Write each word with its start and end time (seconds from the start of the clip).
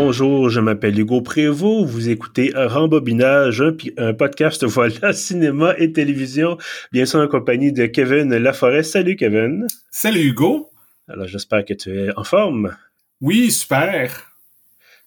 Bonjour, 0.00 0.48
je 0.48 0.60
m'appelle 0.60 0.96
Hugo 0.96 1.22
Prévost. 1.22 1.90
Vous 1.90 2.08
écoutez 2.08 2.52
Rembobinage, 2.54 3.60
un, 3.60 3.74
un 3.96 4.14
podcast 4.14 4.64
voilà 4.66 5.12
cinéma 5.12 5.74
et 5.76 5.92
télévision, 5.92 6.56
bien 6.92 7.04
sûr 7.04 7.18
en 7.18 7.26
compagnie 7.26 7.72
de 7.72 7.84
Kevin 7.86 8.32
Laforêt. 8.36 8.84
Salut 8.84 9.16
Kevin. 9.16 9.66
Salut 9.90 10.20
Hugo. 10.20 10.70
Alors 11.08 11.26
j'espère 11.26 11.64
que 11.64 11.74
tu 11.74 11.98
es 11.98 12.16
en 12.16 12.22
forme. 12.22 12.76
Oui, 13.20 13.50
super. 13.50 14.27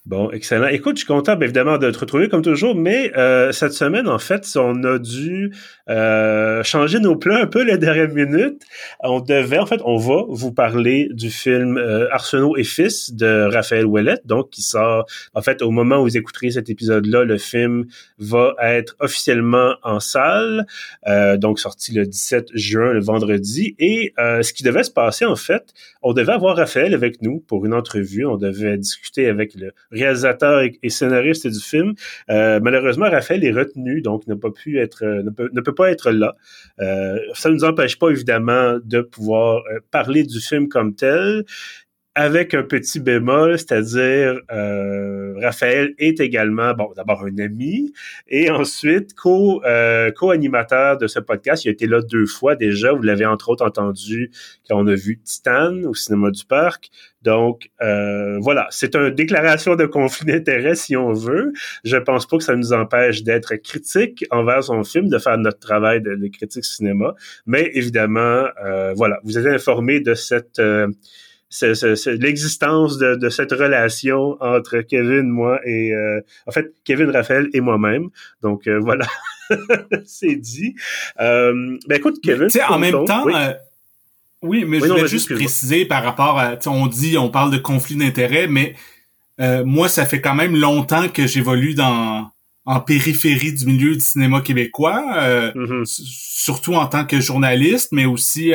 Bon, 0.07 0.31
excellent. 0.31 0.65
Écoute, 0.65 0.95
je 0.95 1.02
suis 1.02 1.07
content, 1.07 1.36
bien 1.36 1.45
évidemment, 1.45 1.77
de 1.77 1.91
te 1.91 1.99
retrouver 1.99 2.27
comme 2.27 2.41
toujours, 2.41 2.73
mais 2.73 3.15
euh, 3.17 3.52
cette 3.52 3.73
semaine, 3.73 4.07
en 4.07 4.17
fait, 4.17 4.47
on 4.55 4.84
a 4.84 4.97
dû 4.97 5.54
euh, 5.89 6.63
changer 6.63 6.99
nos 6.99 7.16
plans 7.16 7.35
un 7.35 7.45
peu 7.45 7.63
les 7.63 7.77
dernières 7.77 8.09
minutes. 8.09 8.63
On 9.03 9.20
devait, 9.20 9.59
en 9.59 9.67
fait, 9.67 9.80
on 9.85 9.98
va 9.98 10.23
vous 10.27 10.52
parler 10.52 11.08
du 11.11 11.30
film 11.30 11.77
euh, 11.77 12.08
et 12.58 12.63
Fils 12.63 13.13
de 13.13 13.48
Raphaël 13.53 13.85
Ouellette, 13.85 14.25
donc 14.25 14.49
qui 14.49 14.63
sort, 14.63 15.05
en 15.35 15.41
fait, 15.44 15.61
au 15.61 15.70
moment 15.70 15.99
où 15.99 16.05
vous 16.05 16.17
écouterez 16.17 16.49
cet 16.49 16.72
épisode-là, 16.72 17.23
le 17.23 17.38
film 17.38 17.86
va 18.17 18.55
être 18.59 18.95
officiellement 19.02 19.75
en 19.83 19.99
salle, 19.99 20.66
euh, 21.08 21.38
donc 21.38 21.59
sorti 21.59 21.94
le 21.94 22.08
17 22.08 22.47
juin, 22.55 22.91
le 22.91 23.02
vendredi. 23.02 23.75
Et 23.77 24.16
ce 24.17 24.52
qui 24.52 24.63
devait 24.63 24.83
se 24.83 24.91
passer, 24.91 25.25
en 25.25 25.36
fait, 25.36 25.73
on 26.02 26.13
devait 26.13 26.33
avoir 26.33 26.55
Raphaël 26.55 26.95
avec 26.95 27.22
nous 27.22 27.39
pour 27.39 27.67
une 27.67 27.75
entrevue. 27.75 28.25
On 28.25 28.38
devait 28.38 28.80
discuter 28.80 29.27
avec 29.27 29.53
le 29.53 29.73
réalisateur 29.91 30.62
et, 30.62 30.90
scénariste 30.90 31.48
du 31.48 31.59
film. 31.59 31.94
Euh, 32.30 32.59
malheureusement, 32.62 33.09
Raphaël 33.09 33.44
est 33.44 33.52
retenu, 33.52 34.02
donc 34.02 34.27
n'a 34.27 34.36
pas 34.36 34.52
pu 34.52 34.80
être, 34.80 35.04
euh, 35.04 35.23
ne 35.23 35.30
peut, 35.30 35.50
ne 35.54 35.62
peut 35.62 35.76
pas 35.76 35.91
être 35.91 36.12
là. 36.12 36.36
Euh, 36.80 37.20
ça 37.34 37.50
ne 37.50 37.55
nous 37.55 37.64
empêche 37.64 37.98
pas 38.00 38.09
évidemment 38.09 38.78
de 38.83 39.02
pouvoir 39.02 39.64
parler 39.92 40.23
du 40.23 40.39
film 40.39 40.67
comme 40.67 40.95
tel 40.95 41.45
avec 42.14 42.54
un 42.54 42.64
petit 42.64 43.00
bémol, 43.00 43.58
c'est-à-dire 43.58 44.42
euh, 44.52 45.34
Raphaël 45.42 45.94
est 45.98 46.20
également, 46.20 46.73
bon, 46.73 46.92
d'abord 46.95 47.23
un 47.23 47.38
ami, 47.38 47.94
et 48.28 48.50
ensuite 48.50 49.14
co, 49.14 49.64
euh, 49.64 50.12
co-animateur 50.12 50.98
de 50.98 51.08
ce 51.08 51.20
podcast. 51.20 51.64
Il 51.64 51.70
a 51.70 51.72
été 51.72 51.88
là 51.88 52.02
deux 52.02 52.26
fois 52.26 52.56
déjà. 52.56 52.92
Vous 52.92 53.02
l'avez 53.02 53.26
entre 53.26 53.50
autres 53.50 53.66
entendu 53.66 54.30
quand 54.67 54.78
on 54.78 54.88
a 54.88 54.95
vu 54.95 55.20
Titan 55.23 55.84
au 55.84 55.94
cinéma 55.94 56.32
du 56.32 56.44
parc. 56.45 56.89
Donc 57.22 57.70
euh, 57.82 58.39
voilà, 58.39 58.67
c'est 58.72 58.95
une 58.95 59.12
déclaration 59.12 59.76
de 59.76 59.86
conflit 59.86 60.26
d'intérêt 60.26 60.76
si 60.76 60.98
on 60.98 61.14
veut. 61.14 61.54
Je 61.84 61.98
pense 61.98 62.26
pas 62.26 62.38
que 62.38 62.44
ça 62.44 62.56
nous 62.56 62.73
empêche 62.73 63.23
d'être 63.23 63.56
critique 63.56 64.26
envers 64.32 64.64
son 64.64 64.84
film, 64.84 65.08
de 65.08 65.17
faire 65.17 65.38
notre 65.38 65.59
travail 65.59 66.02
de, 66.02 66.16
de 66.16 66.28
critique 66.28 66.66
cinéma, 66.66 67.14
mais 67.45 67.70
évidemment, 67.73 68.45
euh, 68.66 68.94
voilà, 68.95 69.20
vous 69.23 69.38
êtes 69.38 69.45
informé 69.45 70.00
de 70.00 70.14
cette 70.14 70.59
euh, 70.59 70.88
l'existence 71.59 72.97
de, 72.97 73.16
de, 73.16 73.30
cette 73.30 73.52
relation 73.52 74.38
entre 74.39 74.80
Kevin, 74.81 75.30
moi 75.30 75.59
et 75.66 75.93
euh, 75.93 76.21
en 76.47 76.52
fait 76.52 76.73
Kevin 76.85 77.09
Raphaël 77.09 77.49
et 77.53 77.59
moi-même. 77.59 78.09
Donc 78.41 78.67
euh, 78.67 78.80
voilà, 78.80 79.05
c'est 80.05 80.35
dit. 80.35 80.75
Euh, 81.19 81.77
ben 81.88 81.97
écoute, 81.97 82.19
Kevin. 82.23 82.47
Tu 82.47 82.59
sais, 82.59 82.63
en 82.63 82.80
même 82.80 83.05
temps. 83.05 83.25
Oui. 83.25 83.33
Euh, 83.35 83.53
oui, 84.43 84.66
mais 84.66 84.80
je 84.80 84.85
voulais 84.85 85.08
juste 85.08 85.31
préciser 85.31 85.85
par 85.85 86.03
rapport 86.03 86.39
à, 86.39 86.55
on 86.66 86.88
dit, 86.88 87.16
on 87.16 87.30
parle 87.30 87.52
de 87.52 87.59
conflit 87.59 87.95
d'intérêts, 87.95 88.47
mais 88.47 88.75
moi, 89.38 89.88
ça 89.88 90.05
fait 90.05 90.21
quand 90.21 90.33
même 90.33 90.55
longtemps 90.55 91.09
que 91.09 91.27
j'évolue 91.27 91.75
dans 91.75 92.31
en 92.65 92.80
périphérie 92.80 93.53
du 93.53 93.65
milieu 93.65 93.93
du 93.93 93.99
cinéma 93.99 94.41
québécois, 94.41 95.03
mm-hmm. 95.55 95.83
surtout 95.86 96.73
en 96.73 96.88
tant 96.88 97.05
que 97.05 97.19
journaliste, 97.19 97.89
mais 97.91 98.05
aussi 98.05 98.52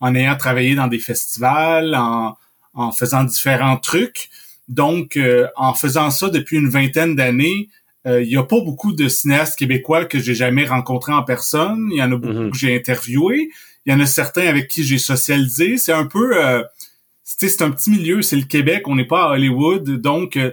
en 0.00 0.14
ayant 0.14 0.36
travaillé 0.36 0.74
dans 0.74 0.86
des 0.86 0.98
festivals, 0.98 1.94
en, 1.94 2.36
en 2.74 2.92
faisant 2.92 3.24
différents 3.24 3.76
trucs. 3.76 4.30
Donc, 4.68 5.16
euh, 5.16 5.48
en 5.56 5.74
faisant 5.74 6.10
ça 6.10 6.28
depuis 6.28 6.58
une 6.58 6.68
vingtaine 6.68 7.16
d'années, 7.16 7.68
euh, 8.06 8.22
il 8.22 8.28
y 8.28 8.36
a 8.36 8.44
pas 8.44 8.60
beaucoup 8.60 8.92
de 8.92 9.08
cinéastes 9.08 9.58
québécois 9.58 10.04
que 10.04 10.18
j'ai 10.18 10.34
jamais 10.34 10.64
rencontrés 10.64 11.12
en 11.12 11.24
personne. 11.24 11.88
Il 11.90 11.98
y 11.98 12.02
en 12.02 12.12
a 12.12 12.16
beaucoup 12.16 12.34
mm-hmm. 12.34 12.50
que 12.50 12.56
j'ai 12.56 12.76
interviewés. 12.76 13.50
Il 13.84 13.92
y 13.92 13.94
en 13.94 14.00
a 14.00 14.06
certains 14.06 14.46
avec 14.46 14.68
qui 14.68 14.84
j'ai 14.84 14.98
socialisé. 14.98 15.78
C'est 15.78 15.92
un 15.92 16.06
peu, 16.06 16.36
euh, 16.36 16.62
c'est 17.24 17.62
un 17.62 17.70
petit 17.70 17.90
milieu. 17.90 18.22
C'est 18.22 18.36
le 18.36 18.44
Québec. 18.44 18.86
On 18.86 18.94
n'est 18.94 19.06
pas 19.06 19.24
à 19.24 19.32
Hollywood. 19.32 19.88
Donc, 20.00 20.36
euh, 20.36 20.52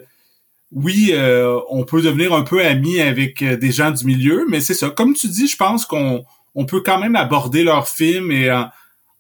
oui, 0.72 1.14
on 1.70 1.86
peut 1.86 2.02
devenir 2.02 2.34
un 2.34 2.42
peu 2.42 2.66
ami 2.66 3.00
avec 3.00 3.42
des 3.42 3.72
gens 3.72 3.92
du 3.92 4.04
milieu, 4.04 4.46
mais 4.50 4.60
c'est 4.60 4.74
ça. 4.74 4.90
Comme 4.90 5.14
tu 5.14 5.28
dis, 5.30 5.48
je 5.48 5.56
pense 5.56 5.86
qu'on 5.86 6.26
on 6.54 6.66
peut 6.66 6.82
quand 6.82 7.00
même 7.00 7.16
aborder 7.16 7.64
leurs 7.64 7.88
films 7.88 8.30
et 8.32 8.50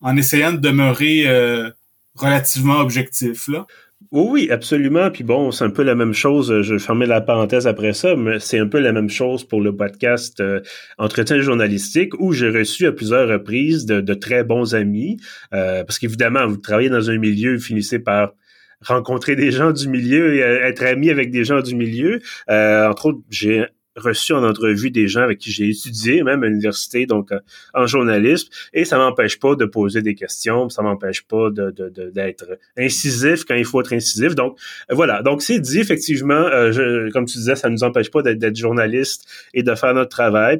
en 0.01 0.17
essayant 0.17 0.51
de 0.51 0.57
demeurer 0.57 1.28
euh, 1.28 1.69
relativement 2.16 2.79
objectif 2.79 3.47
là. 3.47 3.66
Oui, 4.11 4.50
absolument. 4.51 5.09
Puis 5.09 5.23
bon, 5.23 5.51
c'est 5.51 5.63
un 5.63 5.69
peu 5.69 5.83
la 5.83 5.95
même 5.95 6.13
chose. 6.13 6.61
Je 6.61 6.73
vais 6.73 6.79
fermer 6.79 7.06
la 7.06 7.22
parenthèse 7.22 7.66
après 7.67 7.94
ça, 7.94 8.16
mais 8.16 8.39
c'est 8.39 8.59
un 8.59 8.67
peu 8.67 8.79
la 8.79 8.91
même 8.91 9.09
chose 9.09 9.44
pour 9.44 9.61
le 9.61 9.75
podcast 9.75 10.39
euh, 10.39 10.61
Entretien 10.97 11.39
journalistique 11.39 12.13
où 12.19 12.31
j'ai 12.31 12.50
reçu 12.50 12.85
à 12.85 12.91
plusieurs 12.91 13.28
reprises 13.28 13.85
de, 13.85 14.13
très 14.13 14.44
bons 14.44 14.75
amis. 14.75 15.17
Euh, 15.53 15.84
parce 15.84 16.00
qu'évidemment, 16.00 16.47
vous 16.47 16.57
travaillez 16.57 16.89
dans 16.89 17.09
un 17.09 17.17
milieu, 17.17 17.55
vous 17.55 17.61
finissez 17.61 18.00
par 18.00 18.34
rencontrer 18.81 19.35
des 19.35 19.51
gens 19.51 19.72
du 19.72 19.89
milieu 19.89 20.35
et 20.35 20.39
être 20.39 20.84
ami 20.84 21.09
avec 21.09 21.31
des 21.31 21.44
gens 21.44 21.61
du 21.61 21.75
milieu. 21.75 22.22
Euh, 22.50 22.88
entre 22.88 23.07
autres, 23.07 23.19
j'ai 23.29 23.66
reçu 23.95 24.33
en 24.33 24.44
entrevue 24.44 24.91
des 24.91 25.07
gens 25.07 25.22
avec 25.22 25.39
qui 25.39 25.51
j'ai 25.51 25.69
étudié, 25.69 26.23
même 26.23 26.44
à 26.44 26.47
l'université, 26.47 27.06
donc 27.06 27.31
euh, 27.31 27.39
en 27.73 27.88
journalisme, 27.88 28.50
et 28.73 28.85
ça 28.85 28.97
m'empêche 28.97 29.39
pas 29.39 29.56
de 29.56 29.66
poser 29.66 30.01
des 30.01 30.16
questions, 30.16 30.69
ça 30.69 30.81
m'empêche 30.81 31.23
pas 31.23 31.50
de, 31.50 31.72
d'être 32.13 32.57
incisif 32.78 33.45
quand 33.45 33.55
il 33.55 33.66
faut 33.66 33.81
être 33.81 33.94
incisif. 33.94 34.35
Donc 34.35 34.57
voilà, 34.89 35.22
donc 35.22 35.41
c'est 35.41 35.59
dit 35.59 35.79
effectivement, 35.79 36.34
euh, 36.34 37.09
comme 37.11 37.25
tu 37.25 37.38
disais, 37.38 37.55
ça 37.55 37.69
nous 37.69 37.84
empêche 37.84 38.11
pas 38.11 38.22
d'être, 38.22 38.38
d'être 38.38 38.55
journaliste 38.55 39.25
et 39.53 39.63
de 39.63 39.75
faire 39.75 39.94
notre 39.94 40.09
travail, 40.09 40.59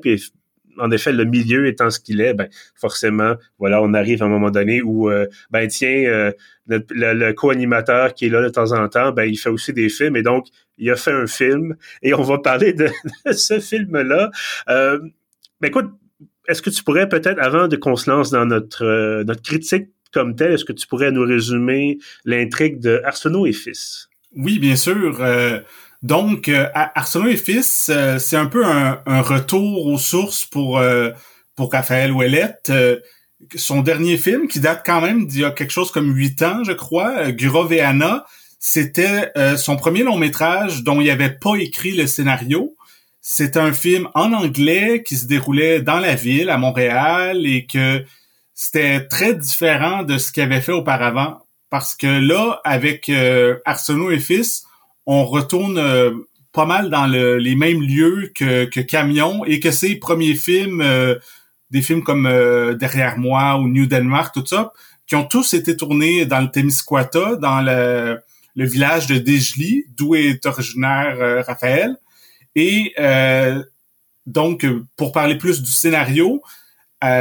en 0.80 0.91
effet, 0.91 1.12
le 1.12 1.25
milieu 1.25 1.68
étant 1.68 1.90
ce 1.90 2.00
qu'il 2.00 2.22
est, 2.22 2.34
ben 2.34 2.47
forcément, 2.75 3.36
voilà, 3.59 3.81
on 3.81 3.94
arrive 3.94 4.22
à 4.24 4.25
un 4.25 4.30
moment 4.30 4.52
donné 4.52 4.81
où, 4.81 5.09
euh, 5.09 5.28
ben 5.52 5.68
tiens, 5.68 6.06
euh, 6.06 6.31
le, 6.68 7.31
co-animateur 7.34 8.13
qui 8.13 8.25
est 8.25 8.30
là 8.30 8.41
de 8.41 8.50
temps 8.50 8.72
en 8.72 8.88
temps, 8.88 9.12
ben 9.12 9.24
il 9.24 9.38
fait 9.38 9.50
aussi 9.50 9.74
des 9.74 9.90
films 9.90 10.16
et 10.16 10.22
donc 10.22 10.47
il 10.78 10.90
a 10.90 10.96
fait 10.96 11.12
un 11.12 11.28
film 11.28 11.75
et 12.02 12.13
on 12.13 12.22
va 12.22 12.40
parler 12.40 12.74
de, 12.74 12.90
ce 13.31 13.59
film-là. 13.59 14.31
Euh, 14.69 15.00
ben 15.62 15.68
écoute, 15.68 15.91
est-ce 16.47 16.62
que 16.62 16.69
tu 16.69 16.84
pourrais 16.84 17.09
peut-être, 17.09 17.42
avant 17.42 17.68
de 17.68 17.75
qu'on 17.75 17.96
se 17.96 18.09
lance 18.09 18.30
dans 18.30 18.46
notre 18.46 19.24
notre 19.24 19.42
critique 19.42 19.90
comme 20.13 20.36
telle, 20.36 20.53
est-ce 20.53 20.63
que 20.66 20.74
tu 20.74 20.88
pourrais 20.88 21.12
nous 21.12 21.25
résumer 21.25 21.97
l'intrigue 22.24 22.80
de 22.80 23.02
Arsenault 23.03 23.46
et 23.46 23.52
Fils? 23.52 24.07
Oui, 24.34 24.59
bien 24.59 24.75
sûr. 24.75 25.22
Donc, 26.06 26.50
euh, 26.50 26.68
Arsenault 26.76 27.30
et 27.30 27.36
Fils, 27.36 27.90
euh, 27.92 28.20
c'est 28.20 28.36
un 28.36 28.46
peu 28.46 28.64
un, 28.64 29.22
retour 29.22 29.88
aux 29.88 29.98
sources 29.98 30.46
pour 30.46 30.78
euh, 30.78 31.10
pour 31.56 31.72
Raphaël 31.72 32.12
Ouellette. 32.12 32.68
Euh, 32.70 33.00
son 33.56 33.82
dernier 33.82 34.16
film, 34.18 34.48
qui 34.48 34.60
date 34.60 34.84
quand 34.86 35.02
même 35.02 35.26
d'il 35.26 35.42
y 35.42 35.46
a 35.46 35.50
quelque 35.50 35.72
chose 35.72 35.90
comme 35.90 36.16
huit 36.16 36.44
ans, 36.44 36.64
je 36.64 36.74
crois, 36.74 37.32
Guroveana, 37.32 38.26
c'était 38.60 39.32
son 39.58 39.76
premier 39.76 40.04
long 40.04 40.18
métrage 40.18 40.84
dont 40.84 41.02
il 41.02 41.10
avait 41.10 41.32
pas 41.32 41.56
écrit 41.56 41.92
le 41.92 42.08
scénario. 42.08 42.76
C'est 43.22 43.58
un 43.58 43.74
film 43.74 44.08
en 44.16 44.32
anglais 44.32 45.04
qui 45.04 45.18
se 45.18 45.26
déroulait 45.26 45.82
dans 45.82 46.00
la 46.00 46.16
ville, 46.16 46.50
à 46.50 46.58
Montréal, 46.58 47.46
et 47.46 47.66
que 47.66 48.04
c'était 48.54 49.06
très 49.06 49.36
différent 49.36 50.04
de 50.04 50.18
ce 50.18 50.32
qu'il 50.32 50.44
avait 50.44 50.62
fait 50.62 50.72
auparavant. 50.72 51.46
Parce 51.70 51.94
que 51.94 52.08
là, 52.08 52.62
avec 52.64 53.12
Arsenault 53.66 54.12
et 54.12 54.20
Fils, 54.20 54.65
on 55.06 55.26
retourne 55.26 55.78
euh, 55.78 56.12
pas 56.52 56.66
mal 56.66 56.90
dans 56.90 57.06
les 57.06 57.56
mêmes 57.56 57.82
lieux 57.82 58.32
que, 58.34 58.66
que 58.66 58.80
Camion 58.80 59.44
et 59.46 59.60
que 59.60 59.72
ses 59.72 59.96
premiers 59.96 60.36
films, 60.36 60.82
euh, 60.82 61.16
des 61.69 61.81
films 61.81 62.04
comme 62.04 62.25
euh, 62.25 62.74
Derrière 62.75 63.18
moi 63.18 63.57
ou 63.57 63.68
New 63.68 63.86
Denmark, 63.88 64.34
tout 64.34 64.46
ça, 64.46 64.72
qui 65.06 65.16
ont 65.16 65.25
tous 65.25 65.54
été 65.54 65.75
tournés 65.75 66.25
dans 66.25 66.40
le 66.40 66.50
Témiscouata, 66.50 67.36
dans 67.36 67.62
le, 67.62 68.19
le 68.56 68.66
village 68.66 69.07
de 69.07 69.18
Dejli, 69.18 69.86
d'où 69.98 70.16
est 70.16 70.46
originaire 70.46 71.46
Raphaël. 71.46 71.98
Et 72.56 72.96
donc, 74.25 74.66
pour 74.96 75.12
parler 75.12 75.36
plus 75.36 75.62
du 75.62 75.69
scénario, 75.69 76.42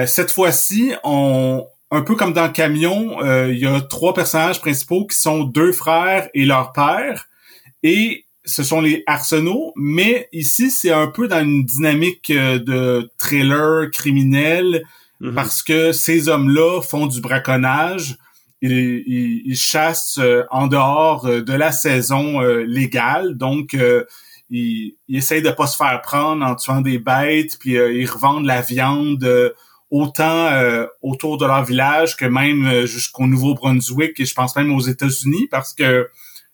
cette 0.06 0.30
fois-ci, 0.30 0.94
on, 1.02 1.66
un 1.90 2.02
peu 2.02 2.14
comme 2.14 2.32
dans 2.32 2.50
Camion, 2.50 3.18
il 3.48 3.58
y 3.58 3.66
a 3.66 3.82
trois 3.82 4.14
personnages 4.14 4.60
principaux 4.60 5.06
qui 5.06 5.18
sont 5.18 5.44
deux 5.44 5.72
frères 5.72 6.30
et 6.32 6.46
leur 6.46 6.72
père. 6.72 7.26
Et 7.84 8.24
ce 8.46 8.62
sont 8.62 8.80
les 8.80 9.04
arsenaux, 9.06 9.72
mais 9.76 10.28
ici, 10.32 10.70
c'est 10.70 10.90
un 10.90 11.06
peu 11.06 11.28
dans 11.28 11.42
une 11.42 11.64
dynamique 11.64 12.30
euh, 12.30 12.58
de 12.58 13.10
thriller 13.18 13.90
criminel 13.90 14.82
mhm. 15.20 15.34
parce 15.34 15.62
que 15.62 15.92
ces 15.92 16.28
hommes-là 16.28 16.80
font 16.80 17.06
du 17.06 17.20
braconnage. 17.20 18.16
Ils, 18.62 19.42
ils, 19.44 19.56
chassent 19.56 20.18
euh, 20.18 20.44
en 20.50 20.66
dehors 20.66 21.26
euh, 21.26 21.42
de 21.42 21.52
la 21.52 21.72
saison 21.72 22.40
légale, 22.40 23.36
donc 23.36 23.76
ils, 24.50 24.94
ils, 25.08 25.16
essayent 25.16 25.42
de 25.42 25.50
pas 25.50 25.66
se 25.66 25.76
faire 25.76 26.00
prendre 26.02 26.44
en 26.44 26.54
tuant 26.54 26.80
des 26.80 26.98
bêtes, 26.98 27.58
puis 27.60 27.72
ils 27.72 28.06
revendent 28.06 28.46
la 28.46 28.62
viande 28.62 29.52
autant 29.90 30.50
autour 31.02 31.36
de 31.36 31.44
leur 31.44 31.64
village 31.64 32.16
que 32.16 32.24
même 32.24 32.86
jusqu'au 32.86 33.26
Nouveau-Brunswick 33.26 34.18
et 34.18 34.24
je 34.24 34.34
pense 34.34 34.56
même 34.56 34.72
aux 34.72 34.80
États-Unis 34.80 35.46
parce 35.50 35.74
que 35.74 36.08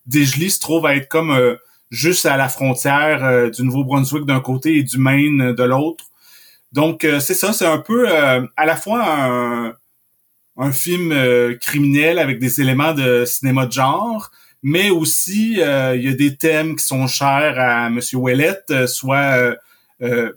Desjely 0.07 0.51
se 0.51 0.61
trouve 0.61 0.87
à 0.87 0.97
être 0.97 1.09
comme 1.09 1.57
juste 1.91 2.27
à 2.27 2.37
la 2.37 2.49
frontière 2.49 3.51
du 3.51 3.63
Nouveau-Brunswick 3.63 4.25
d'un 4.25 4.41
côté 4.41 4.77
et 4.77 4.83
du 4.83 4.99
Maine 4.99 5.53
de 5.53 5.63
l'autre. 5.63 6.05
Donc 6.73 7.07
c'est 7.21 7.35
ça, 7.35 7.53
c'est 7.53 7.67
un 7.67 7.79
peu 7.79 8.09
à 8.09 8.67
la 8.67 8.77
fois 8.77 9.05
un, 9.05 9.75
un 10.57 10.73
film 10.73 11.15
criminel 11.61 12.19
avec 12.19 12.39
des 12.39 12.61
éléments 12.61 12.95
de 12.95 13.25
cinéma 13.25 13.67
de 13.67 13.73
genre, 13.73 14.31
mais 14.63 14.91
aussi 14.91 15.61
euh, 15.61 15.97
il 15.97 16.05
y 16.05 16.09
a 16.09 16.15
des 16.15 16.37
thèmes 16.37 16.77
qui 16.77 16.85
sont 16.85 17.07
chers 17.07 17.59
à 17.59 17.89
Monsieur 17.91 18.19
Ouellette, 18.19 18.67
euh, 18.71 18.87
soit 18.87 19.57
euh, 20.03 20.33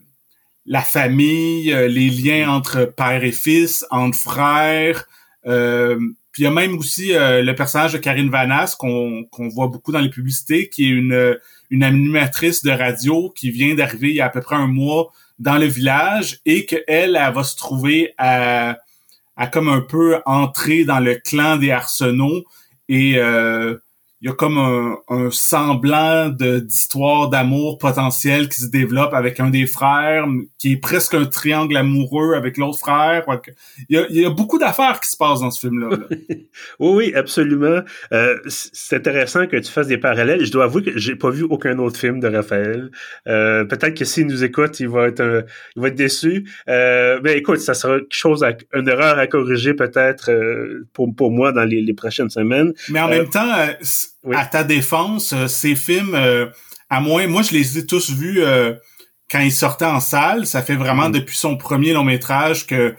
la 0.66 0.82
famille, 0.82 1.74
les 1.74 2.10
liens 2.10 2.50
entre 2.50 2.86
père 2.86 3.24
et 3.24 3.32
fils, 3.32 3.86
entre 3.90 4.18
frères. 4.18 5.08
Puis 6.34 6.44
il 6.44 6.46
y 6.46 6.48
a 6.48 6.52
même 6.52 6.78
aussi 6.78 7.12
le 7.14 7.54
personnage 7.54 7.94
de 7.94 8.00
Karine 8.00 8.30
Vanasse 8.30 8.76
qu'on 8.76 9.24
qu'on 9.32 9.48
voit 9.48 9.68
beaucoup 9.68 9.92
dans 9.92 10.02
les 10.02 10.10
publicités, 10.10 10.68
qui 10.68 10.86
est 10.86 10.90
une, 10.90 11.38
une 11.70 11.84
animatrice 11.84 12.64
de 12.64 12.72
radio 12.72 13.30
qui 13.30 13.52
vient 13.52 13.76
d'arriver 13.76 14.10
il 14.10 14.16
y 14.16 14.22
a 14.22 14.26
à 14.26 14.30
peu 14.30 14.42
près 14.42 14.56
un 14.56 14.68
mois 14.68 15.12
dans 15.40 15.58
le 15.58 15.66
village 15.66 16.40
et 16.46 16.66
qu'elle, 16.66 16.84
elle, 16.88 17.16
elle 17.16 17.34
va 17.34 17.44
se 17.44 17.56
trouver 17.56 18.14
à, 18.18 18.78
à 19.36 19.48
comme 19.48 19.70
un 19.70 19.82
peu 19.82 20.20
entrer 20.26 20.86
dans 20.86 21.00
le 21.00 21.16
clan 21.16 21.58
des 21.58 21.72
Arsenaux 21.72 22.44
et 22.90 23.18
euh, 23.18 23.78
il 24.24 24.28
y 24.28 24.30
a 24.30 24.36
comme 24.36 24.58
un, 24.58 25.30
semblant 25.32 26.30
de 26.30 26.60
d'histoire 26.60 27.30
d'amour 27.30 27.78
potentiel 27.78 28.48
qui 28.48 28.62
se 28.62 28.68
développe 28.68 29.14
avec 29.14 29.42
un 29.42 29.50
des 29.50 29.66
frères, 29.68 30.26
qui 30.58 30.72
est 30.72 30.78
presque 30.78 31.14
un 31.14 31.26
triangle 31.26 31.76
amoureux 31.76 32.34
avec 32.34 32.56
l'autre 32.58 32.80
frère. 32.80 33.26
Il 33.90 34.06
y, 34.12 34.26
a, 34.26 34.30
beaucoup 34.30 34.58
d'affaires 34.58 35.02
qui 35.02 35.10
se 35.10 35.18
passent 35.18 35.42
dans 35.42 35.52
ce 35.52 35.68
film-là. 35.68 35.98
oui, 36.80 36.90
oui, 36.96 37.14
absolument. 37.16 37.82
Euh, 38.14 38.40
c'est 38.48 38.96
intéressant 38.96 39.46
que 39.46 39.58
tu 39.58 39.70
fasses 39.70 39.88
des 39.88 39.98
parallèles. 39.98 40.46
Je 40.46 40.52
dois 40.54 40.66
avouer 40.66 40.84
que 40.84 40.98
j'ai 40.98 41.18
pas 41.18 41.30
vu 41.30 41.44
aucun 41.44 41.78
autre 41.80 42.00
film 42.00 42.22
de 42.22 42.30
Raphaël. 42.30 42.92
Euh, 43.28 43.66
peut-être 43.66 43.94
que 43.94 44.06
s'il 44.06 44.28
nous 44.28 44.46
écoute, 44.46 44.80
il 44.80 44.88
va 44.88 45.08
être, 45.08 45.46
il 45.76 45.82
va 45.82 45.90
être 45.90 45.96
déçu. 45.96 46.50
Euh, 46.70 47.20
mais 47.26 47.38
écoute, 47.38 47.60
ça 47.60 47.74
sera 47.74 48.00
quelque 48.00 48.08
chose, 48.12 48.42
à, 48.42 48.54
une 48.74 48.88
erreur 48.88 49.20
à 49.20 49.28
corriger 49.28 49.74
peut-être 49.74 50.32
pour, 50.94 51.14
pour 51.14 51.32
moi 51.32 51.52
dans 51.52 51.66
les, 51.66 51.82
les 51.82 51.94
prochaines 51.94 52.30
semaines. 52.30 52.72
Mais 52.88 53.02
en 53.02 53.10
même 53.10 53.30
temps 53.30 53.68
à 54.32 54.46
ta 54.46 54.64
défense, 54.64 55.34
euh, 55.34 55.48
ces 55.48 55.76
films, 55.76 56.16
euh, 56.16 56.48
à 56.90 57.02
moins, 57.02 57.28
moi 57.28 57.42
je 57.42 57.52
les 57.52 57.78
ai 57.78 57.86
tous 57.86 58.12
vus 58.12 58.42
euh, 58.42 58.74
quand 59.30 59.40
ils 59.40 59.52
sortaient 59.52 59.86
en 59.86 60.00
salle. 60.00 60.46
Ça 60.48 60.62
fait 60.62 60.76
vraiment 60.76 61.10
mm. 61.10 61.14
depuis 61.14 61.38
son 61.38 61.58
premier 61.58 61.94
long 61.94 62.04
métrage 62.04 62.66
que 62.66 62.96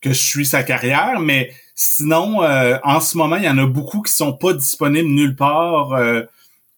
que 0.00 0.10
je 0.10 0.20
suis 0.20 0.44
sa 0.44 0.64
carrière, 0.64 1.20
mais 1.20 1.54
sinon, 1.76 2.40
en 2.82 3.00
ce 3.00 3.16
moment, 3.16 3.36
il 3.36 3.44
y 3.44 3.48
en 3.48 3.58
a 3.58 3.66
beaucoup 3.66 4.02
qui 4.02 4.12
sont 4.12 4.32
pas 4.32 4.52
disponibles 4.52 5.08
nulle 5.08 5.36
part. 5.36 5.90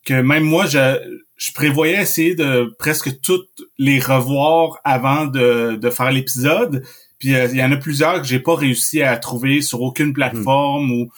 que 0.05 0.21
même 0.21 0.43
moi, 0.43 0.67
je, 0.67 1.00
je 1.38 1.53
prévoyais 1.53 2.03
essayer 2.03 2.35
de 2.35 2.76
presque 2.79 3.23
toutes 3.23 3.49
les 3.79 3.99
revoir 3.99 4.79
avant 4.85 5.25
de, 5.25 5.79
de 5.81 5.88
faire 5.88 6.12
l'épisode. 6.12 6.85
Puis 7.19 7.31
il 7.31 7.56
y 7.56 7.65
en 7.65 7.73
a 7.73 7.79
plusieurs 7.79 8.21
que 8.21 8.29
j'ai 8.29 8.41
pas 8.41 8.56
réussi 8.56 9.03
à 9.03 9.17
trouver 9.17 9.62
sur 9.62 9.81
aucune 9.81 10.12
plateforme 10.12 10.93
ou 10.93 11.09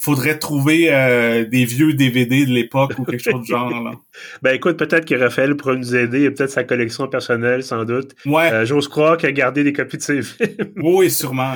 faudrait 0.00 0.38
trouver 0.38 0.94
euh, 0.94 1.44
des 1.44 1.64
vieux 1.64 1.92
DVD 1.92 2.46
de 2.46 2.52
l'époque 2.52 2.92
ou 2.98 3.04
quelque 3.04 3.22
chose 3.22 3.42
du 3.42 3.50
genre. 3.50 3.82
Là. 3.82 3.90
Ben 4.42 4.54
écoute, 4.54 4.76
peut-être 4.76 5.04
que 5.04 5.14
Raphaël 5.14 5.56
pourra 5.56 5.74
nous 5.74 5.94
aider, 5.94 6.22
et 6.22 6.30
peut-être 6.30 6.50
sa 6.50 6.64
collection 6.64 7.08
personnelle, 7.08 7.62
sans 7.64 7.84
doute. 7.84 8.14
Ouais. 8.24 8.52
Euh, 8.52 8.64
j'ose 8.64 8.88
croire 8.88 9.16
qu'il 9.16 9.28
a 9.28 9.32
gardé 9.32 9.64
des 9.64 9.72
copies 9.72 9.96
de 9.96 10.02
ses 10.02 10.22
films. 10.22 10.50
oui, 10.76 11.10
sûrement. 11.10 11.54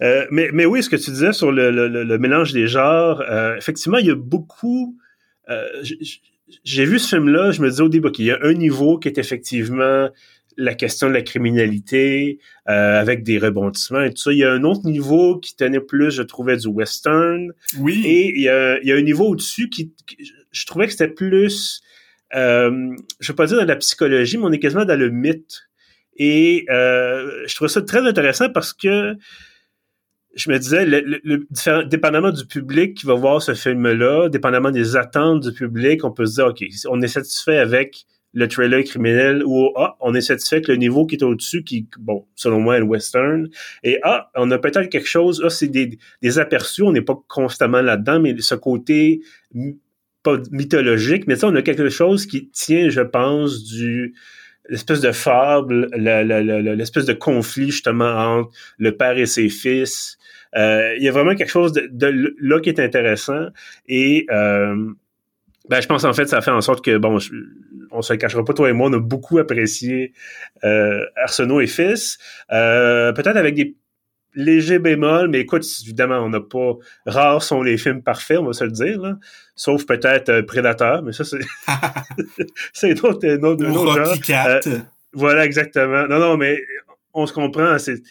Euh, 0.00 0.24
mais, 0.30 0.50
mais 0.52 0.66
oui, 0.66 0.82
ce 0.82 0.88
que 0.88 0.96
tu 0.96 1.10
disais 1.10 1.32
sur 1.32 1.50
le, 1.50 1.70
le, 1.70 1.88
le 1.88 2.18
mélange 2.18 2.52
des 2.52 2.68
genres, 2.68 3.22
effectivement, 3.56 3.98
il 3.98 4.06
y 4.06 4.10
a 4.10 4.14
beaucoup... 4.14 4.96
j'ai 6.62 6.84
vu 6.84 6.98
ce 7.00 7.16
film-là, 7.16 7.50
je 7.50 7.60
me 7.60 7.68
disais 7.68 7.82
au 7.82 7.88
début 7.88 8.12
qu'il 8.12 8.26
y 8.26 8.30
a 8.30 8.38
un 8.42 8.54
niveau 8.54 8.98
qui 8.98 9.08
est 9.08 9.18
effectivement 9.18 10.08
la 10.56 10.74
question 10.74 11.08
de 11.08 11.14
la 11.14 11.22
criminalité 11.22 12.38
euh, 12.68 13.00
avec 13.00 13.22
des 13.22 13.38
rebondissements 13.38 14.02
et 14.02 14.10
tout 14.10 14.22
ça. 14.22 14.32
Il 14.32 14.38
y 14.38 14.44
a 14.44 14.52
un 14.52 14.64
autre 14.64 14.86
niveau 14.86 15.38
qui 15.38 15.56
tenait 15.56 15.80
plus, 15.80 16.10
je 16.10 16.22
trouvais, 16.22 16.56
du 16.56 16.68
western. 16.68 17.52
Oui. 17.78 18.02
Et 18.04 18.30
il 18.30 18.42
y 18.42 18.48
a, 18.48 18.78
il 18.80 18.88
y 18.88 18.92
a 18.92 18.96
un 18.96 19.02
niveau 19.02 19.26
au-dessus 19.26 19.68
qui, 19.68 19.92
je 20.50 20.66
trouvais 20.66 20.86
que 20.86 20.92
c'était 20.92 21.08
plus, 21.08 21.82
euh, 22.34 22.94
je 23.20 23.32
vais 23.32 23.36
pas 23.36 23.46
dire 23.46 23.58
dans 23.58 23.64
la 23.64 23.76
psychologie, 23.76 24.38
mais 24.38 24.44
on 24.44 24.52
est 24.52 24.58
quasiment 24.58 24.84
dans 24.84 24.98
le 24.98 25.10
mythe. 25.10 25.62
Et 26.16 26.64
euh, 26.70 27.44
je 27.46 27.54
trouvais 27.54 27.68
ça 27.68 27.82
très 27.82 28.06
intéressant 28.06 28.48
parce 28.50 28.72
que 28.72 29.16
je 30.36 30.50
me 30.50 30.58
disais, 30.58 30.84
le, 30.84 31.20
le, 31.22 31.84
dépendamment 31.84 32.32
du 32.32 32.44
public 32.46 32.94
qui 32.96 33.06
va 33.06 33.14
voir 33.14 33.40
ce 33.40 33.54
film-là, 33.54 34.28
dépendamment 34.28 34.70
des 34.70 34.96
attentes 34.96 35.48
du 35.48 35.52
public, 35.52 36.04
on 36.04 36.10
peut 36.10 36.26
se 36.26 36.34
dire, 36.34 36.46
OK, 36.46 36.64
on 36.88 37.00
est 37.02 37.08
satisfait 37.08 37.58
avec 37.58 38.04
le 38.34 38.48
trailer 38.48 38.84
criminel 38.84 39.42
ou 39.46 39.70
ah, 39.76 39.96
on 40.00 40.14
est 40.14 40.20
satisfait 40.20 40.60
que 40.60 40.72
le 40.72 40.76
niveau 40.76 41.06
qui 41.06 41.14
est 41.14 41.22
au-dessus, 41.22 41.62
qui, 41.62 41.88
bon, 41.98 42.26
selon 42.34 42.60
moi, 42.60 42.76
est 42.76 42.80
le 42.80 42.84
western, 42.84 43.48
et 43.82 43.98
ah, 44.02 44.30
on 44.34 44.50
a 44.50 44.58
peut-être 44.58 44.90
quelque 44.90 45.08
chose, 45.08 45.42
ah, 45.44 45.50
c'est 45.50 45.68
des, 45.68 45.98
des 46.20 46.38
aperçus, 46.38 46.82
on 46.82 46.92
n'est 46.92 47.02
pas 47.02 47.18
constamment 47.28 47.80
là-dedans, 47.80 48.20
mais 48.20 48.34
ce 48.38 48.54
côté 48.54 49.20
pas 50.22 50.38
mythologique, 50.50 51.26
mais 51.26 51.36
ça, 51.36 51.48
on 51.48 51.54
a 51.54 51.62
quelque 51.62 51.88
chose 51.90 52.26
qui 52.26 52.48
tient, 52.48 52.88
je 52.88 53.02
pense, 53.02 53.62
du 53.64 54.14
l'espèce 54.68 55.02
de 55.02 55.12
fable, 55.12 55.88
l'espèce 55.94 57.04
de 57.04 57.12
conflit 57.12 57.70
justement 57.70 58.38
entre 58.38 58.50
le 58.78 58.96
père 58.96 59.18
et 59.18 59.26
ses 59.26 59.50
fils. 59.50 60.16
Euh, 60.56 60.94
il 60.96 61.04
y 61.04 61.08
a 61.08 61.12
vraiment 61.12 61.34
quelque 61.34 61.50
chose 61.50 61.72
de, 61.72 61.88
de 61.92 62.34
là 62.40 62.60
qui 62.60 62.70
est 62.70 62.80
intéressant 62.80 63.48
et 63.86 64.26
euh, 64.30 64.90
ben, 65.68 65.80
je 65.80 65.86
pense 65.86 66.04
en 66.04 66.12
fait 66.12 66.26
ça 66.26 66.40
fait 66.40 66.50
en 66.50 66.60
sorte 66.60 66.84
que 66.84 66.98
bon, 66.98 67.18
on 67.94 68.02
se 68.02 68.12
le 68.12 68.18
cachera 68.18 68.44
pas 68.44 68.52
toi 68.52 68.68
et 68.68 68.72
moi, 68.72 68.88
on 68.90 68.92
a 68.92 68.98
beaucoup 68.98 69.38
apprécié 69.38 70.12
euh, 70.64 71.04
Arsenault 71.16 71.60
et 71.60 71.66
Fils. 71.66 72.18
Euh, 72.52 73.12
peut-être 73.12 73.36
avec 73.36 73.54
des 73.54 73.76
légers 74.34 74.78
bémols, 74.80 75.28
mais 75.28 75.40
écoute, 75.40 75.64
évidemment, 75.82 76.18
on 76.18 76.28
n'a 76.28 76.40
pas. 76.40 76.74
Rares 77.06 77.42
sont 77.42 77.62
les 77.62 77.78
films 77.78 78.02
parfaits, 78.02 78.38
on 78.38 78.46
va 78.46 78.52
se 78.52 78.64
le 78.64 78.72
dire, 78.72 79.00
là. 79.00 79.16
Sauf 79.54 79.86
peut-être 79.86 80.28
euh, 80.28 80.42
Prédateur, 80.42 81.02
mais 81.02 81.12
ça, 81.12 81.24
c'est. 81.24 81.38
c'est 82.72 82.90
un 82.90 83.04
autre, 83.04 83.26
autre, 83.46 84.66
euh, 84.66 84.78
voilà, 85.12 85.44
exactement. 85.44 86.06
Non, 86.08 86.18
non, 86.18 86.36
mais 86.36 86.60
on 87.12 87.26
se 87.26 87.32
comprend. 87.32 87.78
C'est 87.78 88.02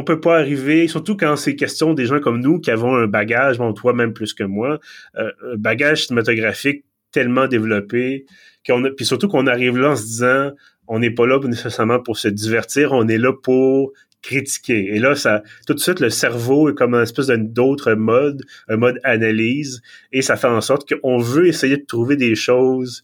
on 0.00 0.04
peut 0.04 0.20
pas 0.20 0.38
arriver, 0.38 0.88
surtout 0.88 1.14
quand 1.14 1.36
c'est 1.36 1.56
question 1.56 1.92
des 1.92 2.06
gens 2.06 2.20
comme 2.20 2.40
nous 2.40 2.58
qui 2.58 2.70
avons 2.70 2.96
un 2.96 3.06
bagage, 3.06 3.58
bon, 3.58 3.74
toi 3.74 3.92
même 3.92 4.14
plus 4.14 4.32
que 4.32 4.44
moi, 4.44 4.80
euh, 5.16 5.30
un 5.52 5.56
bagage 5.56 6.06
cinématographique 6.06 6.86
tellement 7.12 7.46
développé, 7.46 8.24
qu'on 8.66 8.82
puis 8.96 9.04
surtout 9.04 9.28
qu'on 9.28 9.46
arrive 9.46 9.76
là 9.76 9.90
en 9.90 9.96
se 9.96 10.04
disant, 10.04 10.52
on 10.88 11.00
n'est 11.00 11.10
pas 11.10 11.26
là 11.26 11.38
nécessairement 11.44 12.00
pour 12.00 12.16
se 12.16 12.28
divertir, 12.28 12.92
on 12.92 13.08
est 13.08 13.18
là 13.18 13.34
pour 13.34 13.92
critiquer. 14.22 14.94
Et 14.94 14.98
là, 14.98 15.14
ça, 15.14 15.42
tout 15.66 15.74
de 15.74 15.80
suite, 15.80 16.00
le 16.00 16.08
cerveau 16.08 16.70
est 16.70 16.74
comme 16.74 16.94
un 16.94 17.02
espèce 17.02 17.26
d'autre 17.26 17.92
mode, 17.92 18.42
un 18.68 18.76
mode 18.76 19.00
analyse, 19.04 19.82
et 20.12 20.22
ça 20.22 20.36
fait 20.36 20.46
en 20.46 20.62
sorte 20.62 20.90
qu'on 20.90 21.18
veut 21.18 21.46
essayer 21.46 21.76
de 21.76 21.84
trouver 21.84 22.16
des 22.16 22.34
choses 22.34 23.02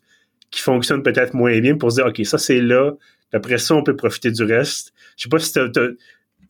qui 0.51 0.63
fonctionnent 0.63 1.03
peut-être 1.03 1.35
moins 1.35 1.61
bien 1.61 1.77
pour 1.77 1.91
se 1.91 1.97
dire, 1.97 2.07
OK, 2.07 2.25
ça 2.25 2.39
c'est 2.39 2.61
là, 2.61 2.93
après 3.33 3.59
ça, 3.59 3.75
on 3.75 3.83
peut 3.83 3.97
profiter 3.97 4.31
du 4.31 4.45
reste. 4.45 4.93
Je 5.17 5.25
sais 5.25 5.29
pas 5.29 5.39
si 5.39 5.53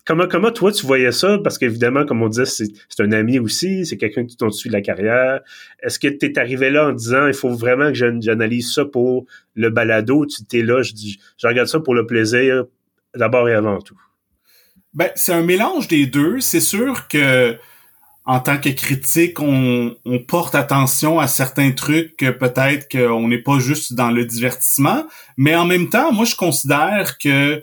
Comment, 0.07 0.29
comment 0.29 0.53
toi 0.53 0.71
tu 0.71 0.87
voyais 0.87 1.11
ça? 1.11 1.39
Parce 1.43 1.59
qu'évidemment, 1.59 2.07
comme 2.07 2.23
on 2.23 2.29
disait, 2.29 2.47
c'est, 2.47 3.01
un 3.01 3.11
ami 3.11 3.41
aussi, 3.41 3.85
c'est 3.85 3.97
quelqu'un 3.97 4.25
qui 4.25 4.37
t'ont 4.37 4.51
suivi 4.51 4.73
de 4.73 4.79
la 4.79 4.81
carrière. 4.81 5.41
Est-ce 5.83 5.99
que 5.99 6.07
tu 6.07 6.27
es 6.27 6.39
arrivé 6.39 6.71
là 6.71 6.89
en 6.89 6.93
disant 6.93 7.27
il 7.27 7.35
faut 7.35 7.51
vraiment 7.51 7.89
que 7.89 7.95
j'analyse 7.95 8.73
ça 8.73 8.85
pour 8.85 9.27
le 9.55 9.69
balado? 9.69 10.25
Tu 10.25 10.45
t'es 10.45 10.63
là, 10.63 10.83
je 10.83 10.93
dis 10.93 11.19
je 11.37 11.49
regarde 11.49 11.67
ça 11.67 11.81
pour 11.81 11.95
le 11.95 12.07
plaisir 12.07 12.65
d'abord 13.17 13.49
et 13.49 13.55
avant 13.55 13.81
tout. 13.81 13.99
Ben, 14.95 15.11
c'est 15.17 15.33
un 15.33 15.43
mélange 15.43 15.89
des 15.89 16.07
deux. 16.07 16.39
C'est 16.39 16.61
sûr 16.61 17.09
que 17.09 17.57
en 18.27 18.39
tant 18.39 18.59
que 18.59 18.69
critique, 18.69 19.41
on, 19.41 19.97
on 20.05 20.19
porte 20.21 20.55
attention 20.55 21.19
à 21.19 21.27
certains 21.27 21.73
trucs 21.73 22.17
que 22.17 22.31
peut-être 22.31 22.89
qu'on 22.89 23.27
n'est 23.27 23.43
pas 23.43 23.59
juste 23.59 23.95
dans 23.95 24.13
le 24.13 24.25
divertissement. 24.25 25.05
Mais 25.37 25.57
en 25.57 25.65
même 25.65 25.89
temps, 25.89 26.13
moi, 26.13 26.25
je 26.25 26.37
considère 26.37 27.19
que 27.19 27.63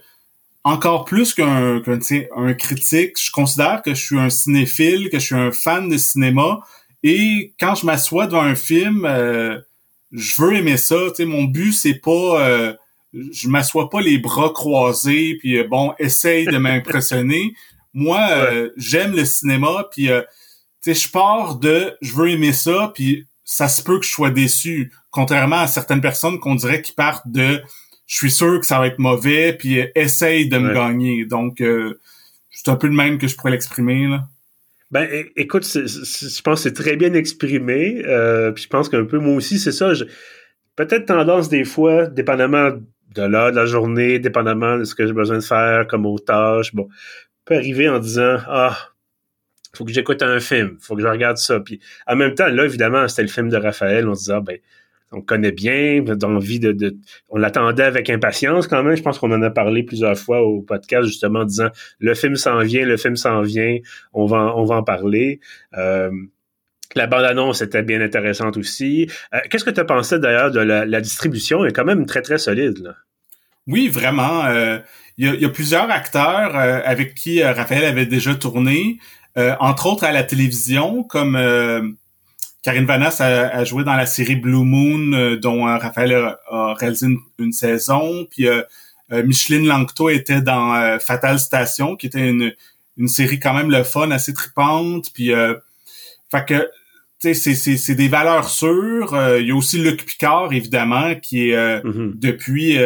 encore 0.63 1.05
plus 1.05 1.34
qu'un 1.34 1.82
un 1.86 2.53
critique, 2.53 3.22
je 3.22 3.32
considère 3.32 3.82
que 3.82 3.93
je 3.93 4.01
suis 4.01 4.20
un 4.20 4.29
cinéphile, 4.29 5.10
que 5.10 5.20
je 5.20 5.25
suis 5.25 5.36
un 5.36 5.51
fan 5.51 5.89
de 5.89 5.98
cinéma. 5.98 6.62
Et 7.03 7.53
quand 7.60 7.75
je 7.75 7.86
m'assois 7.86 8.27
devant 8.27 8.41
un 8.41 8.55
film, 8.55 9.05
euh, 9.05 9.60
je 10.12 10.41
veux 10.41 10.55
aimer 10.55 10.77
ça. 10.77 10.96
sais 11.15 11.25
mon 11.25 11.43
but, 11.43 11.74
c'est 11.74 11.96
pas... 12.00 12.48
Euh, 12.48 12.74
je 13.13 13.48
m'assois 13.48 13.89
pas 13.91 14.01
les 14.01 14.17
bras 14.17 14.51
croisés, 14.51 15.38
puis 15.39 15.60
euh, 15.60 15.67
bon, 15.67 15.93
essaye 16.00 16.46
de 16.46 16.58
m'impressionner. 16.58 17.53
Moi, 17.93 18.20
j'aime 18.75 19.12
le 19.12 19.24
cinéma, 19.24 19.88
puis 19.91 20.10
je 20.88 21.12
pars 21.12 21.58
de... 21.58 21.96
Je 22.01 22.13
veux 22.13 22.32
aimer 22.32 22.53
ça, 22.53 22.91
puis 22.96 23.27
ça 23.43 23.67
se 23.67 23.84
peut 23.84 24.00
que 24.00 24.05
je 24.05 24.12
sois 24.12 24.32
déçu. 24.32 24.91
Contrairement 25.12 25.60
à 25.60 25.67
certaines 25.67 26.01
personnes 26.01 26.39
qu'on 26.39 26.55
dirait 26.55 26.82
qui 26.82 26.91
partent 26.91 27.27
de 27.27 27.62
je 28.05 28.17
suis 28.17 28.31
sûr 28.31 28.60
que 28.60 28.65
ça 28.65 28.79
va 28.79 28.88
être 28.88 29.00
mauvais, 29.00 29.53
puis 29.53 29.79
euh, 29.81 29.88
essaye 29.95 30.48
de 30.50 30.57
me 30.57 30.74
gagner. 30.74 31.25
Donc, 31.25 31.62
euh, 31.62 32.00
c'est 32.51 32.69
un 32.69 32.75
peu 32.75 32.88
le 32.88 32.93
même 32.93 33.17
que 33.17 33.27
je 33.27 33.36
pourrais 33.36 33.51
l'exprimer. 33.51 34.07
là. 34.07 34.27
Ben, 34.91 35.10
écoute, 35.36 35.65
je 35.65 36.41
pense 36.43 36.60
que 36.60 36.69
c'est 36.69 36.75
très 36.75 36.95
bien 36.95 37.13
exprimé. 37.13 38.03
Euh, 38.05 38.51
puis 38.51 38.63
je 38.63 38.69
pense 38.69 38.89
qu'un 38.89 39.05
peu, 39.05 39.17
moi 39.17 39.33
aussi, 39.33 39.57
c'est 39.57 39.72
ça. 39.72 39.91
Peut-être 40.75 41.07
tendance 41.07 41.50
des 41.50 41.65
fois, 41.65 42.05
dépendamment 42.05 42.69
de 43.15 43.22
l'heure 43.24 43.51
de 43.51 43.55
la 43.55 43.65
journée, 43.65 44.19
dépendamment 44.19 44.77
de 44.77 44.83
ce 44.83 44.93
que 44.93 45.07
j'ai 45.07 45.13
besoin 45.13 45.38
de 45.38 45.43
faire 45.43 45.88
comme 45.88 46.05
aux 46.05 46.19
tâches, 46.19 46.75
bon, 46.75 46.89
peut 47.45 47.55
arriver 47.55 47.89
en 47.89 47.98
disant 47.98 48.38
Ah, 48.48 48.77
faut 49.75 49.86
que 49.86 49.91
j'écoute 49.91 50.22
un 50.22 50.39
film, 50.39 50.77
faut 50.79 50.95
que 50.95 51.01
je 51.01 51.07
regarde 51.07 51.38
ça. 51.38 51.60
Puis 51.60 51.79
en 52.05 52.15
même 52.15 52.36
temps, 52.36 52.48
là, 52.48 52.65
évidemment, 52.65 53.07
c'était 53.07 53.24
le 53.24 53.29
film 53.29 53.50
de 53.50 53.57
Raphaël. 53.57 54.07
On 54.07 54.13
se 54.13 54.19
disait, 54.22 54.33
ah, 54.33 54.41
ben, 54.41 54.60
on 55.13 55.22
connaît 55.22 55.51
bien, 55.51 56.03
envie 56.24 56.60
de, 56.60 56.72
de 56.72 56.98
on 57.29 57.38
l'attendait 57.38 57.84
avec 57.84 58.10
impatience 58.10 58.67
quand 58.67 58.84
même. 58.84 58.96
Je 58.96 59.01
pense 59.01 59.20
qu'on 59.20 59.32
en 59.32 59.41
a 59.41 59.50
parlé 59.50 59.84
plusieurs 59.84 60.17
fois 60.17 60.41
au 60.41 60.62
podcast 60.62 61.05
justement 61.05 61.41
en 61.41 61.46
disant 61.46 61.70
le 62.00 62.13
film 62.13 62.36
s'en 62.36 62.60
vient, 62.60 62.86
le 62.86 62.98
film 62.98 63.15
s'en 63.15 63.41
vient, 63.41 63.77
on 64.13 64.25
va, 64.25 64.53
on 64.55 64.65
va 64.65 64.75
en 64.75 64.84
parler. 64.84 65.39
Euh, 65.77 66.12
la 66.96 67.08
bande-annonce 67.08 67.62
était 67.62 67.84
bien 67.84 68.01
intéressante 68.01 68.58
aussi. 68.58 69.10
Euh, 69.34 69.39
qu'est-ce 69.50 69.63
que 69.63 69.72
tu 69.72 69.84
pensé 69.86 70.20
d'ailleurs 70.20 70.51
de 70.51 70.60
la, 70.60 71.01
distribution? 71.01 71.63
Elle 71.63 71.72
est 71.72 71.74
quand 71.74 71.86
même 71.86 72.05
très, 72.05 72.22
très 72.22 72.38
solide. 72.38 72.79
Là. 72.79 72.96
Oui, 73.67 73.88
vraiment. 73.88 74.46
Euh, 74.46 74.79
il 75.17 75.41
y, 75.41 75.46
a, 75.46 75.50
plusieurs 75.50 75.89
acteurs 75.91 76.55
avec 76.55 77.13
qui 77.13 77.43
Raphaël 77.43 77.86
avait 77.86 78.08
déjà 78.08 78.34
tourné, 78.34 78.98
entre 79.36 79.86
autres 79.86 80.05
à 80.05 80.12
la 80.12 80.24
télévision, 80.24 81.03
comme 81.03 81.38
Karine 82.63 82.86
Vanas 82.86 83.17
a, 83.20 83.63
joué 83.65 83.84
dans 83.84 83.93
la 83.93 84.05
série 84.05 84.38
Blue 84.38 84.63
Moon, 84.63 85.12
euh, 85.12 85.36
dont 85.36 85.67
euh, 85.67 85.77
Raphaël 85.77 86.38
a, 86.50 86.74
réalisé 86.74 87.08
une, 87.38 87.51
saison. 87.51 88.25
Puis 88.32 88.48
euh, 88.48 88.63
Micheline 89.12 89.67
Langto 89.67 90.10
était 90.10 90.41
dans 90.41 90.98
Fatal 91.00 91.38
Station, 91.39 91.98
qui 91.98 92.08
était 92.08 92.27
une, 92.27 92.53
une 92.98 93.10
série 93.10 93.39
quand 93.39 93.53
même 93.53 93.70
le 93.70 93.84
fun, 93.84 94.10
assez 94.12 94.34
tripante. 94.34 95.12
Puis, 95.13 95.32
fait 96.32 96.46
que, 96.48 96.67
tu 97.22 97.36
sais, 97.36 97.53
c'est 97.53 97.96
des 97.96 98.08
valeurs 98.08 98.50
sûres. 98.50 99.15
Il 99.38 99.46
y 99.46 99.51
a 99.51 99.55
aussi 99.55 99.77
Luc 99.77 100.03
Picard, 100.05 100.51
évidemment, 100.51 101.13
qui 101.15 101.51
est 101.51 101.84
mm-hmm. 101.84 102.17
depuis 102.17 102.79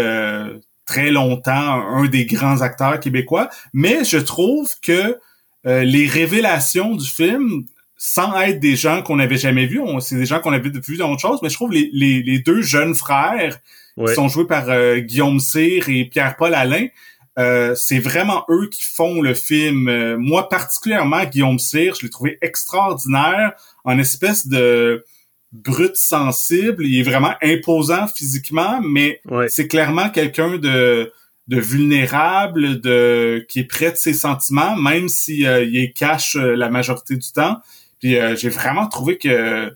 très 0.86 1.12
longtemps 1.12 1.54
un 1.54 2.08
des 2.08 2.26
grands 2.26 2.62
acteurs 2.62 3.00
québécois. 3.00 3.50
Mais 3.72 4.04
je 4.04 4.18
trouve 4.18 4.70
que 4.82 5.18
les 5.64 6.08
révélations 6.08 6.96
du 6.96 7.08
film 7.08 7.64
sans 7.98 8.40
être 8.42 8.60
des 8.60 8.76
gens 8.76 9.02
qu'on 9.02 9.16
n'avait 9.16 9.38
jamais 9.38 9.66
vus, 9.66 9.82
c'est 10.00 10.16
des 10.16 10.26
gens 10.26 10.40
qu'on 10.40 10.54
avait 10.54 10.70
vu 10.70 10.98
dans 10.98 11.12
autre 11.12 11.22
chose, 11.22 11.40
mais 11.42 11.50
je 11.50 11.56
trouve 11.56 11.72
les, 11.72 11.90
les, 11.92 12.22
les 12.22 12.40
deux 12.40 12.62
jeunes 12.62 12.94
frères 12.94 13.60
qui 14.06 14.14
sont 14.14 14.28
joués 14.28 14.46
par 14.46 14.70
euh, 14.70 15.00
Guillaume 15.00 15.40
Cyr 15.40 15.90
et 15.90 16.06
Pierre-Paul 16.06 16.54
Alain, 16.54 16.88
euh, 17.40 17.76
c'est 17.76 18.00
vraiment 18.00 18.46
eux 18.50 18.68
qui 18.72 18.84
font 18.84 19.22
le 19.22 19.34
film. 19.34 19.88
Euh, 19.88 20.18
moi, 20.18 20.50
particulièrement, 20.50 21.24
Guillaume 21.26 21.60
Cyr, 21.60 21.96
je 21.96 22.04
l'ai 22.04 22.10
trouvé 22.10 22.38
extraordinaire 22.42 23.54
en 23.84 23.98
espèce 24.00 24.48
de 24.48 25.06
brut 25.52 25.96
sensible. 25.96 26.86
Il 26.86 27.00
est 27.00 27.04
vraiment 27.04 27.34
imposant 27.42 28.08
physiquement, 28.08 28.82
mais 28.82 29.22
c'est 29.48 29.68
clairement 29.68 30.10
quelqu'un 30.10 30.58
de 30.58 31.12
de 31.48 31.62
vulnérable, 31.62 32.82
de 32.82 33.46
qui 33.48 33.60
est 33.60 33.64
près 33.64 33.92
de 33.92 33.96
ses 33.96 34.14
sentiments, 34.14 34.76
même 34.76 35.08
si 35.08 35.44
il 35.44 35.72
les 35.72 35.94
cache 35.94 36.36
la 36.36 36.70
majorité 36.70 37.16
du 37.16 37.32
temps. 37.32 37.56
Puis 38.00 38.18
euh, 38.18 38.36
j'ai 38.36 38.50
vraiment 38.50 38.88
trouvé 38.88 39.18
que 39.18 39.72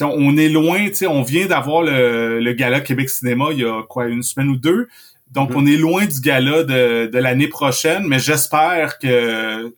on 0.00 0.36
est 0.36 0.48
loin, 0.48 0.86
on 1.08 1.22
vient 1.22 1.46
d'avoir 1.46 1.82
le, 1.82 2.38
le 2.38 2.52
gala 2.52 2.80
Québec 2.80 3.10
Cinéma 3.10 3.46
il 3.50 3.58
y 3.58 3.64
a 3.64 3.82
quoi 3.82 4.06
une 4.06 4.22
semaine 4.22 4.48
ou 4.48 4.56
deux. 4.56 4.86
Donc, 5.32 5.50
mm-hmm. 5.50 5.56
on 5.56 5.66
est 5.66 5.76
loin 5.76 6.06
du 6.06 6.20
gala 6.20 6.62
de, 6.62 7.06
de 7.06 7.18
l'année 7.18 7.48
prochaine, 7.48 8.04
mais 8.06 8.18
j'espère 8.18 8.98
que 8.98 9.72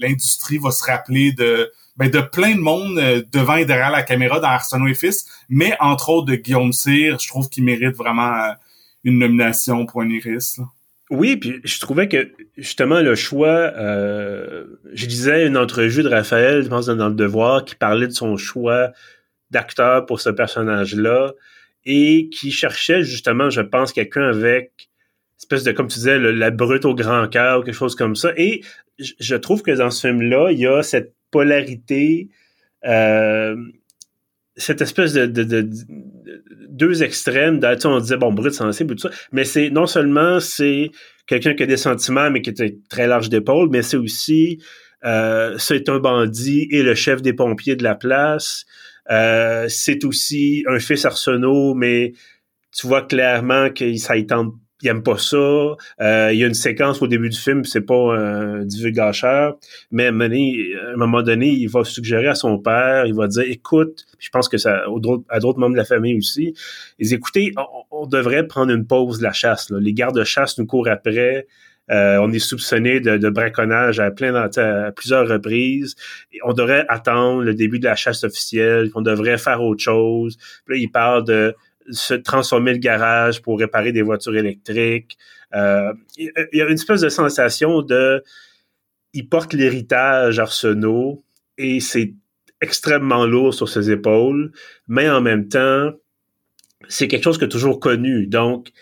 l'industrie 0.00 0.58
va 0.58 0.70
se 0.70 0.84
rappeler 0.84 1.32
de 1.32 1.70
ben, 1.96 2.10
de 2.10 2.20
plein 2.20 2.54
de 2.54 2.60
monde 2.60 2.98
euh, 2.98 3.22
devant 3.32 3.56
et 3.56 3.66
derrière 3.66 3.90
la 3.90 4.02
caméra 4.02 4.40
dans 4.40 4.48
Arsenault 4.48 4.88
et 4.88 4.94
Fils, 4.94 5.26
mais 5.48 5.76
entre 5.78 6.08
autres 6.08 6.26
de 6.26 6.36
Guillaume 6.36 6.72
Cyr, 6.72 7.18
je 7.18 7.28
trouve 7.28 7.50
qu'il 7.50 7.64
mérite 7.64 7.94
vraiment 7.96 8.34
euh, 8.34 8.52
une 9.04 9.18
nomination 9.18 9.84
pour 9.84 10.00
un 10.00 10.08
Iris. 10.08 10.58
Oui, 11.12 11.36
puis 11.36 11.60
je 11.62 11.78
trouvais 11.78 12.08
que 12.08 12.32
justement 12.56 13.00
le 13.00 13.14
choix, 13.14 13.70
euh, 13.76 14.64
je 14.94 15.04
disais 15.04 15.46
une 15.46 15.58
entrevue 15.58 16.02
de 16.02 16.08
Raphaël, 16.08 16.62
je 16.62 16.68
pense 16.70 16.86
dans 16.86 17.10
le 17.10 17.14
Devoir, 17.14 17.66
qui 17.66 17.74
parlait 17.74 18.06
de 18.06 18.14
son 18.14 18.38
choix 18.38 18.92
d'acteur 19.50 20.06
pour 20.06 20.22
ce 20.22 20.30
personnage-là 20.30 21.32
et 21.84 22.30
qui 22.30 22.50
cherchait 22.50 23.02
justement, 23.02 23.50
je 23.50 23.60
pense, 23.60 23.92
quelqu'un 23.92 24.22
avec 24.22 24.88
espèce 25.36 25.64
de, 25.64 25.72
comme 25.72 25.88
tu 25.88 25.98
disais, 25.98 26.18
la 26.18 26.50
brute 26.50 26.86
au 26.86 26.94
grand 26.94 27.28
cœur 27.28 27.60
ou 27.60 27.62
quelque 27.62 27.74
chose 27.74 27.94
comme 27.94 28.16
ça. 28.16 28.30
Et 28.38 28.62
je 28.98 29.34
trouve 29.34 29.60
que 29.60 29.72
dans 29.72 29.90
ce 29.90 30.06
film-là, 30.06 30.50
il 30.50 30.60
y 30.60 30.66
a 30.66 30.82
cette 30.82 31.12
polarité, 31.30 32.30
euh, 32.86 33.54
cette 34.56 34.80
espèce 34.80 35.12
de, 35.12 35.26
de, 35.26 35.68
deux 36.72 37.02
extrêmes. 37.02 37.60
On 37.84 37.98
disait, 37.98 38.16
bon, 38.16 38.32
brut, 38.32 38.52
sensible, 38.52 38.96
tout 38.96 39.08
ça. 39.08 39.14
Mais 39.32 39.44
c'est 39.44 39.70
non 39.70 39.86
seulement 39.86 40.40
c'est 40.40 40.90
quelqu'un 41.26 41.54
qui 41.54 41.62
a 41.62 41.66
des 41.66 41.76
sentiments, 41.76 42.30
mais 42.30 42.42
qui 42.42 42.50
est 42.50 42.88
très 42.88 43.06
large 43.06 43.28
d'épaule, 43.28 43.68
mais 43.70 43.82
c'est 43.82 43.96
aussi 43.96 44.58
euh, 45.04 45.56
c'est 45.58 45.88
un 45.88 45.98
bandit 45.98 46.68
et 46.70 46.82
le 46.82 46.94
chef 46.94 47.22
des 47.22 47.32
pompiers 47.32 47.76
de 47.76 47.82
la 47.82 47.94
place. 47.94 48.64
Euh, 49.10 49.66
c'est 49.68 50.04
aussi 50.04 50.64
un 50.68 50.78
fils 50.78 51.04
Arsenault, 51.04 51.74
mais 51.74 52.12
tu 52.72 52.86
vois 52.86 53.02
clairement 53.02 53.70
que 53.70 53.96
ça 53.96 54.16
y 54.16 54.26
tente 54.26 54.54
il 54.82 54.88
aime 54.88 55.02
pas 55.02 55.18
ça. 55.18 55.36
Euh, 55.36 56.30
il 56.32 56.38
y 56.38 56.44
a 56.44 56.46
une 56.46 56.54
séquence 56.54 57.00
au 57.00 57.06
début 57.06 57.28
du 57.28 57.38
film, 57.38 57.64
c'est 57.64 57.82
pas 57.82 58.16
un 58.16 58.64
divulgateur, 58.64 59.56
mais 59.90 60.06
à 60.06 60.10
un 60.10 60.96
moment 60.96 61.22
donné, 61.22 61.50
il 61.50 61.68
va 61.68 61.84
suggérer 61.84 62.28
à 62.28 62.34
son 62.34 62.58
père, 62.58 63.06
il 63.06 63.14
va 63.14 63.28
dire, 63.28 63.44
écoute, 63.46 64.06
je 64.18 64.28
pense 64.30 64.48
que 64.48 64.58
ça, 64.58 64.84
à 65.28 65.38
d'autres 65.40 65.58
membres 65.58 65.72
de 65.72 65.78
la 65.78 65.84
famille 65.84 66.16
aussi, 66.16 66.54
ils 66.98 67.14
écoutez, 67.14 67.52
on, 67.90 68.06
devrait 68.06 68.46
prendre 68.46 68.72
une 68.72 68.86
pause 68.86 69.18
de 69.18 69.22
la 69.22 69.32
chasse. 69.32 69.70
Les 69.70 69.92
gardes-chasse 69.92 70.58
nous 70.58 70.66
courent 70.66 70.88
après. 70.88 71.46
Euh, 71.90 72.18
on 72.18 72.32
est 72.32 72.38
soupçonné 72.38 73.00
de, 73.00 73.30
braconnage 73.30 74.00
à 74.00 74.10
plein 74.10 74.34
à 74.34 74.92
plusieurs 74.92 75.28
reprises. 75.28 75.94
on 76.44 76.52
devrait 76.52 76.84
attendre 76.88 77.42
le 77.42 77.54
début 77.54 77.78
de 77.78 77.84
la 77.84 77.96
chasse 77.96 78.24
officielle. 78.24 78.90
On 78.94 79.02
devrait 79.02 79.38
faire 79.38 79.62
autre 79.62 79.82
chose. 79.82 80.36
Puis 80.64 80.76
là, 80.76 80.82
il 80.82 80.90
parle 80.90 81.24
de 81.24 81.54
se 81.90 82.14
transformer 82.14 82.72
le 82.72 82.78
garage 82.78 83.42
pour 83.42 83.58
réparer 83.58 83.92
des 83.92 84.02
voitures 84.02 84.36
électriques. 84.36 85.16
Euh, 85.54 85.92
il 86.16 86.30
y 86.52 86.60
a 86.60 86.66
une 86.66 86.74
espèce 86.74 87.00
de 87.00 87.08
sensation 87.08 87.82
de 87.82 88.22
il 89.12 89.28
porte 89.28 89.52
l'héritage 89.52 90.38
Arsenault 90.38 91.22
et 91.58 91.80
c'est 91.80 92.14
extrêmement 92.60 93.26
lourd 93.26 93.52
sur 93.52 93.68
ses 93.68 93.90
épaules, 93.90 94.52
mais 94.88 95.10
en 95.10 95.20
même 95.20 95.48
temps, 95.48 95.92
c'est 96.88 97.08
quelque 97.08 97.24
chose 97.24 97.38
que 97.38 97.44
toujours 97.44 97.80
connu. 97.80 98.26
Donc, 98.26 98.72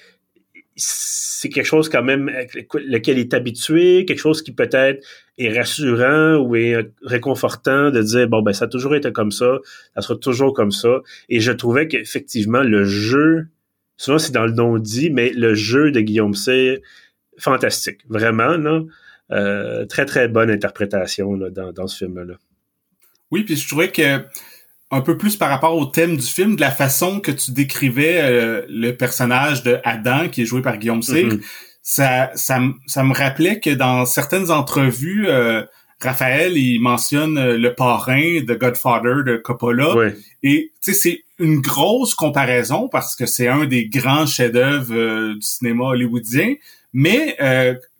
c'est 0.76 1.48
quelque 1.48 1.66
chose 1.66 1.88
quand 1.88 2.02
même 2.02 2.28
avec 2.28 2.72
lequel 2.74 3.18
il 3.18 3.22
est 3.22 3.34
habitué, 3.34 4.04
quelque 4.04 4.20
chose 4.20 4.42
qui 4.42 4.52
peut-être 4.52 5.04
est 5.40 5.58
rassurant 5.58 6.36
ou 6.36 6.54
est 6.54 6.90
réconfortant 7.02 7.90
de 7.90 8.02
dire 8.02 8.28
bon 8.28 8.42
ben 8.42 8.52
ça 8.52 8.66
a 8.66 8.68
toujours 8.68 8.94
été 8.94 9.12
comme 9.12 9.32
ça, 9.32 9.58
ça 9.94 10.02
sera 10.02 10.16
toujours 10.16 10.52
comme 10.52 10.70
ça. 10.70 11.00
Et 11.28 11.40
je 11.40 11.52
trouvais 11.52 11.88
qu'effectivement 11.88 12.62
le 12.62 12.84
jeu, 12.84 13.46
souvent 13.96 14.18
c'est 14.18 14.32
dans 14.32 14.46
le 14.46 14.52
nom 14.52 14.78
dit, 14.78 15.10
mais 15.10 15.30
le 15.30 15.54
jeu 15.54 15.90
de 15.90 16.00
Guillaume 16.00 16.34
c'est 16.34 16.82
fantastique, 17.38 18.00
vraiment 18.08 18.56
là, 18.56 18.82
euh, 19.32 19.86
très 19.86 20.04
très 20.04 20.28
bonne 20.28 20.50
interprétation 20.50 21.34
là, 21.34 21.50
dans, 21.50 21.72
dans 21.72 21.86
ce 21.86 21.96
film 21.96 22.22
là. 22.22 22.34
Oui, 23.30 23.44
puis 23.44 23.56
je 23.56 23.66
trouvais 23.66 23.90
que 23.90 24.24
un 24.92 25.00
peu 25.02 25.16
plus 25.16 25.36
par 25.36 25.48
rapport 25.48 25.76
au 25.76 25.86
thème 25.86 26.16
du 26.16 26.26
film, 26.26 26.56
de 26.56 26.60
la 26.60 26.72
façon 26.72 27.20
que 27.20 27.30
tu 27.30 27.52
décrivais 27.52 28.20
euh, 28.20 28.62
le 28.68 28.90
personnage 28.90 29.62
de 29.62 29.78
Adam, 29.84 30.28
qui 30.28 30.42
est 30.42 30.44
joué 30.44 30.62
par 30.62 30.78
Guillaume 30.78 31.02
Cyr, 31.02 31.28
mm-hmm. 31.28 31.40
Ça, 31.82 32.30
ça, 32.34 32.60
ça, 32.86 33.04
me 33.04 33.14
rappelait 33.14 33.60
que 33.60 33.70
dans 33.70 34.04
certaines 34.06 34.50
entrevues, 34.50 35.26
euh, 35.28 35.64
Raphaël, 36.00 36.56
il 36.56 36.80
mentionne 36.80 37.38
euh, 37.38 37.58
le 37.58 37.74
parrain 37.74 38.40
de 38.42 38.54
Godfather 38.54 39.24
de 39.24 39.36
Coppola. 39.36 39.94
Et 40.42 40.72
tu 40.82 40.92
sais, 40.92 40.98
c'est 40.98 41.24
une 41.38 41.60
grosse 41.60 42.14
comparaison 42.14 42.88
parce 42.88 43.16
que 43.16 43.26
c'est 43.26 43.48
un 43.48 43.66
des 43.66 43.88
grands 43.88 44.26
chefs-d'œuvre 44.26 45.34
du 45.34 45.42
cinéma 45.42 45.84
hollywoodien. 45.84 46.54
Mais 46.92 47.36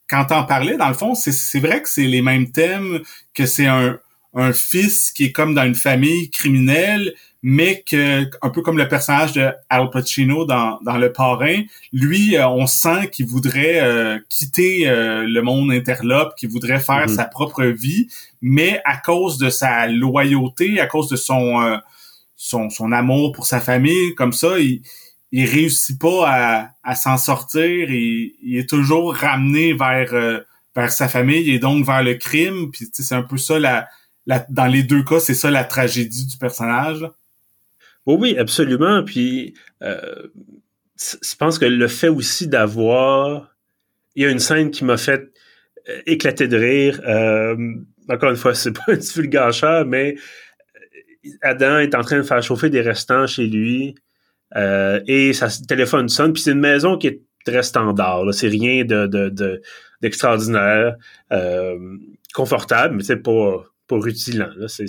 quand 0.09 0.27
t'en 0.27 0.45
parlais, 0.45 0.77
dans 0.77 0.89
le 0.89 0.95
fond, 0.95 1.15
c'est 1.15 1.61
vrai 1.61 1.81
que 1.81 1.89
c'est 1.89 2.03
les 2.03 2.21
mêmes 2.21 2.51
thèmes, 2.51 3.01
que 3.33 3.47
c'est 3.47 3.67
un 3.67 3.99
un 4.35 4.53
fils 4.53 5.11
qui 5.11 5.27
est 5.27 5.33
comme 5.33 5.55
dans 5.55 5.65
une 5.65 5.75
famille 5.75 6.31
criminelle, 6.31 7.15
mais 7.43 7.83
que 7.89 8.29
un 8.43 8.51
peu 8.51 8.63
comme 8.63 8.77
le 8.77 8.87
personnage 8.87 9.33
de 9.33 9.51
Al 9.71 9.91
Pacino 9.91 10.45
dans, 10.45 10.79
dans 10.85 10.99
Le 10.99 11.13
Parrain, 11.13 11.63
lui, 11.93 12.37
euh, 12.37 12.47
on 12.49 12.67
sent 12.67 13.09
qu'il 13.11 13.27
voudrait 13.27 13.81
euh, 13.81 14.19
quitter 14.29 14.89
euh, 14.89 15.25
le 15.27 15.43
monde 15.43 15.73
interlope, 15.73 16.35
qu'il 16.37 16.51
voudrait 16.51 16.81
faire 16.81 17.07
mm-hmm. 17.07 17.15
sa 17.17 17.25
propre 17.25 17.65
vie, 17.65 18.09
mais 18.43 18.81
à 18.85 18.97
cause 18.99 19.39
de 19.39 19.49
sa 19.49 19.87
loyauté, 19.87 20.81
à 20.81 20.87
cause 20.87 21.09
de 21.09 21.17
son 21.17 21.81
son, 22.37 22.71
son 22.71 22.93
amour 22.93 23.33
pour 23.33 23.47
sa 23.47 23.61
famille, 23.61 24.15
comme 24.15 24.33
ça, 24.33 24.59
il 24.59 24.83
il 25.33 25.45
réussit 25.47 25.97
pas 25.97 26.25
à, 26.27 26.71
à 26.83 26.97
s'en 26.97 27.17
sortir. 27.17 27.63
Il, 27.63 28.35
il 28.43 28.59
est 28.59 28.69
toujours 28.69 29.15
ramené 29.15 29.73
vers 29.75 30.43
vers 30.75 30.93
sa 30.93 31.09
famille 31.09 31.51
et 31.51 31.59
donc 31.59 31.87
vers 31.87 32.03
le 32.03 32.15
crime. 32.15 32.71
Puis 32.71 32.89
c'est 32.93 33.15
un 33.15 33.23
peu 33.23 33.37
ça 33.37 33.59
la 33.59 33.89
dans 34.27 34.67
les 34.67 34.83
deux 34.83 35.03
cas, 35.03 35.21
c'est 35.21 35.35
ça 35.35 35.51
la 35.51 35.65
tragédie 35.65 36.27
du 36.27 36.37
personnage? 36.37 37.05
Oui, 38.07 38.17
oui, 38.19 38.39
absolument. 38.39 39.03
Puis, 39.05 39.55
euh, 39.83 40.29
je 40.97 41.37
pense 41.37 41.59
que 41.59 41.65
le 41.65 41.89
fait 41.89 42.09
aussi 42.09 42.49
d'avoir... 42.49 43.55
Il 44.17 44.25
y 44.25 44.27
a 44.27 44.31
une 44.31 44.41
scène 44.41 44.71
qui 44.71 44.85
m'a 44.85 44.97
fait 44.97 45.31
euh, 45.89 46.01
éclater 46.07 46.49
de 46.49 46.57
rire. 46.57 47.01
Euh, 47.07 47.57
encore 48.09 48.31
une 48.31 48.37
fois, 48.37 48.55
c'est 48.55 48.73
pas 48.77 48.85
un 48.89 48.97
divulgateur, 48.97 49.87
mais 49.87 50.17
Adam 51.43 51.79
est 51.79 51.95
en 51.95 52.03
train 52.03 52.19
de 52.19 52.23
faire 52.23 52.43
chauffer 52.43 52.71
des 52.71 52.81
restants 52.81 53.27
chez 53.27 53.47
lui 53.47 53.95
et 55.07 55.33
sa 55.33 55.49
téléphone 55.49 56.09
sonne. 56.09 56.33
Puis 56.33 56.43
c'est 56.43 56.53
une 56.53 56.61
maison 56.61 56.99
qui 56.99 57.07
est 57.07 57.23
très 57.45 57.63
standard. 57.63 58.25
C'est 58.33 58.49
rien 58.49 58.85
de, 58.85 59.61
d'extraordinaire, 60.01 60.97
confortable, 62.35 62.97
mais 62.97 63.05
c'est 63.05 63.23
pas 63.23 63.70
pas 63.91 63.99
rutilant. 63.99 64.51
C'est, 64.69 64.87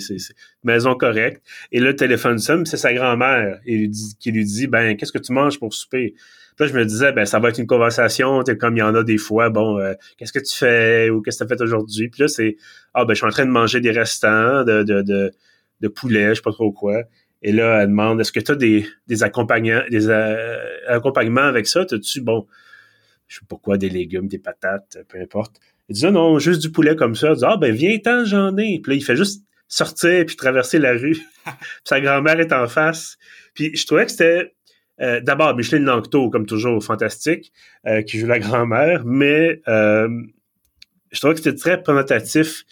maison 0.64 0.94
correcte. 0.94 1.42
Et 1.72 1.80
le 1.80 1.94
téléphone 1.96 2.38
sonne, 2.38 2.64
c'est 2.66 2.76
sa 2.76 2.94
grand-mère 2.94 3.60
qui 3.64 4.32
lui 4.32 4.44
dit 4.44 4.66
Ben, 4.68 4.96
qu'est-ce 4.96 5.12
que 5.12 5.18
tu 5.18 5.32
manges 5.32 5.58
pour 5.58 5.74
souper? 5.74 6.14
Puis 6.56 6.66
là, 6.66 6.72
je 6.72 6.78
me 6.78 6.84
disais, 6.84 7.12
ben, 7.12 7.24
ça 7.24 7.38
va 7.38 7.48
être 7.48 7.58
une 7.58 7.66
conversation, 7.66 8.42
comme 8.60 8.76
il 8.76 8.80
y 8.80 8.82
en 8.82 8.94
a 8.94 9.02
des 9.02 9.16
fois, 9.16 9.48
bon, 9.48 9.78
euh, 9.78 9.94
qu'est-ce 10.18 10.34
que 10.34 10.38
tu 10.38 10.54
fais 10.54 11.08
ou 11.08 11.22
qu'est-ce 11.22 11.42
que 11.42 11.48
tu 11.48 11.52
as 11.52 11.56
fait 11.56 11.62
aujourd'hui? 11.62 12.08
Puis 12.08 12.20
là, 12.20 12.28
c'est 12.28 12.56
Ah 12.92 13.04
ben, 13.04 13.14
je 13.14 13.18
suis 13.18 13.26
en 13.26 13.30
train 13.30 13.46
de 13.46 13.50
manger 13.50 13.80
des 13.80 13.90
restants 13.90 14.62
de, 14.64 15.88
poulet, 15.88 16.30
je 16.30 16.34
sais 16.34 16.42
pas 16.42 16.52
trop 16.52 16.70
quoi. 16.70 17.04
Et 17.40 17.52
là, 17.52 17.82
elle 17.82 17.88
demande 17.88 18.20
Est-ce 18.20 18.32
que 18.32 18.40
tu 18.40 18.52
as 18.52 18.54
des, 18.54 19.22
accompagnants, 19.22 19.82
des 19.90 20.08
euh, 20.08 20.58
accompagnements 20.88 21.40
avec 21.40 21.66
ça? 21.66 21.86
T'as-tu, 21.86 22.20
bon, 22.20 22.46
je 23.28 23.38
sais 23.38 23.46
pas 23.48 23.56
quoi, 23.56 23.78
des 23.78 23.88
légumes, 23.88 24.28
des 24.28 24.38
patates, 24.38 24.98
peu 25.08 25.18
importe. 25.18 25.58
Il 25.88 25.96
dit, 25.96 26.06
ah 26.06 26.10
non, 26.10 26.38
juste 26.38 26.62
du 26.62 26.70
poulet 26.70 26.96
comme 26.96 27.14
ça. 27.14 27.30
Il 27.30 27.36
dit, 27.36 27.44
ah 27.46 27.56
ben 27.56 27.74
viens-t'en, 27.74 28.24
j'en 28.24 28.56
ai. 28.56 28.80
Puis 28.82 28.92
là, 28.92 28.96
il 28.96 29.04
fait 29.04 29.16
juste 29.16 29.44
sortir 29.68 30.24
puis 30.26 30.36
traverser 30.36 30.78
la 30.78 30.92
rue. 30.92 31.18
sa 31.84 32.00
grand-mère 32.00 32.40
est 32.40 32.52
en 32.52 32.68
face. 32.68 33.16
Puis 33.54 33.74
je 33.76 33.86
trouvais 33.86 34.04
que 34.04 34.10
c'était 34.10 34.52
euh, 35.00 35.20
d'abord 35.20 35.56
Micheline 35.56 35.84
Langto, 35.84 36.30
comme 36.30 36.46
toujours, 36.46 36.82
fantastique, 36.82 37.52
euh, 37.86 38.02
qui 38.02 38.18
joue 38.18 38.26
la 38.26 38.38
grand-mère, 38.38 39.04
mais 39.04 39.60
euh, 39.66 40.08
je 41.10 41.18
trouvais 41.18 41.34
que 41.34 41.40
c'était 41.40 41.56
très 41.56 41.74
représentatif, 41.74 42.64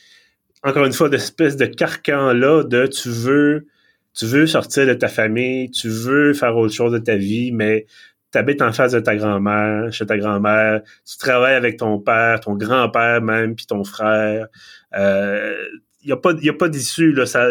encore 0.63 0.85
une 0.85 0.93
fois, 0.93 1.09
d'espèce 1.09 1.57
de 1.57 1.67
carcan-là 1.67 2.65
de 2.65 2.87
tu 2.87 3.09
veux, 3.09 3.67
tu 4.15 4.27
veux 4.27 4.47
sortir 4.47 4.87
de 4.87 4.95
ta 4.95 5.09
famille, 5.09 5.71
tu 5.71 5.89
veux 5.89 6.35
faire 6.35 6.57
autre 6.57 6.75
chose 6.75 6.93
de 6.93 6.99
ta 6.99 7.17
vie, 7.17 7.53
mais 7.53 7.87
t'habites 8.31 8.63
en 8.63 8.73
face 8.73 8.93
de 8.93 9.01
ta 9.01 9.17
grand-mère, 9.17 9.93
chez 9.93 10.07
ta 10.07 10.17
grand-mère, 10.17 10.83
tu 11.09 11.17
travailles 11.19 11.55
avec 11.55 11.77
ton 11.79 11.99
père, 11.99 12.41
ton 12.41 12.55
grand-père 12.55 13.21
même, 13.23 13.55
puis 13.55 13.67
ton 13.67 13.85
frère. 13.85 14.47
Il 14.93 14.99
euh, 14.99 15.55
n'y 16.05 16.13
a 16.13 16.17
pas, 16.17 16.33
y 16.41 16.49
a 16.49 16.55
pas 16.55 16.69
d'issue, 16.69 17.13
là. 17.13 17.27
Ça, 17.27 17.49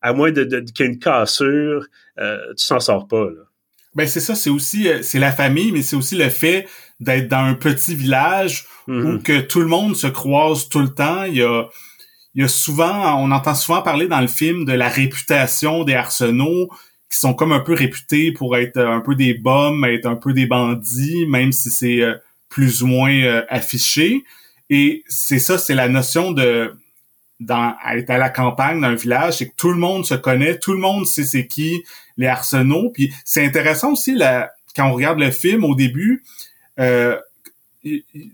à 0.00 0.12
moins 0.12 0.32
de, 0.32 0.44
de, 0.44 0.60
qu'il 0.60 0.86
y 0.86 0.88
ait 0.88 0.92
une 0.92 0.98
cassure, 0.98 1.86
euh, 2.18 2.38
tu 2.56 2.64
s'en 2.64 2.80
sors 2.80 3.06
pas, 3.06 3.24
là. 3.24 3.42
Ben 3.94 4.06
c'est 4.06 4.20
ça, 4.20 4.34
c'est 4.34 4.48
aussi 4.48 4.88
euh, 4.88 5.02
c'est 5.02 5.18
la 5.18 5.32
famille, 5.32 5.70
mais 5.70 5.82
c'est 5.82 5.96
aussi 5.96 6.16
le 6.16 6.30
fait 6.30 6.66
d'être 6.98 7.28
dans 7.28 7.44
un 7.44 7.52
petit 7.52 7.94
village 7.94 8.64
où 8.88 8.92
mm-hmm. 8.92 9.22
que 9.22 9.40
tout 9.42 9.60
le 9.60 9.66
monde 9.66 9.94
se 9.94 10.06
croise 10.06 10.70
tout 10.70 10.80
le 10.80 10.88
temps. 10.88 11.24
Il 11.24 11.36
y 11.36 11.42
a 11.42 11.66
il 12.34 12.40
y 12.40 12.44
a 12.44 12.48
souvent, 12.48 13.22
on 13.22 13.30
entend 13.30 13.54
souvent 13.54 13.82
parler 13.82 14.08
dans 14.08 14.20
le 14.20 14.26
film 14.26 14.64
de 14.64 14.72
la 14.72 14.88
réputation 14.88 15.84
des 15.84 15.94
arsenaux 15.94 16.70
qui 17.12 17.18
sont 17.18 17.34
comme 17.34 17.52
un 17.52 17.60
peu 17.60 17.74
réputés 17.74 18.32
pour 18.32 18.56
être 18.56 18.78
un 18.78 19.00
peu 19.00 19.14
des 19.14 19.34
bombes, 19.34 19.84
être 19.84 20.06
un 20.06 20.16
peu 20.16 20.32
des 20.32 20.46
bandits, 20.46 21.26
même 21.26 21.52
si 21.52 21.70
c'est 21.70 22.00
euh, 22.00 22.14
plus 22.48 22.82
ou 22.82 22.86
moins 22.86 23.12
euh, 23.12 23.44
affiché. 23.50 24.24
Et 24.70 25.04
c'est 25.08 25.38
ça, 25.38 25.58
c'est 25.58 25.74
la 25.74 25.88
notion 25.88 26.32
de 26.32 26.74
dans 27.38 27.74
être 27.92 28.08
à 28.08 28.18
la 28.18 28.30
campagne 28.30 28.80
d'un 28.80 28.94
village, 28.94 29.38
c'est 29.38 29.48
que 29.48 29.56
tout 29.56 29.70
le 29.70 29.76
monde 29.76 30.06
se 30.06 30.14
connaît, 30.14 30.58
tout 30.58 30.72
le 30.72 30.78
monde 30.78 31.06
sait 31.06 31.24
c'est 31.24 31.46
qui 31.46 31.82
les 32.16 32.28
arsenaux. 32.28 32.90
Puis 32.94 33.12
c'est 33.24 33.44
intéressant 33.44 33.92
aussi 33.92 34.14
là, 34.14 34.50
quand 34.74 34.88
on 34.88 34.94
regarde 34.94 35.18
le 35.18 35.30
film 35.30 35.64
au 35.64 35.74
début. 35.74 36.24
Euh, 36.78 37.18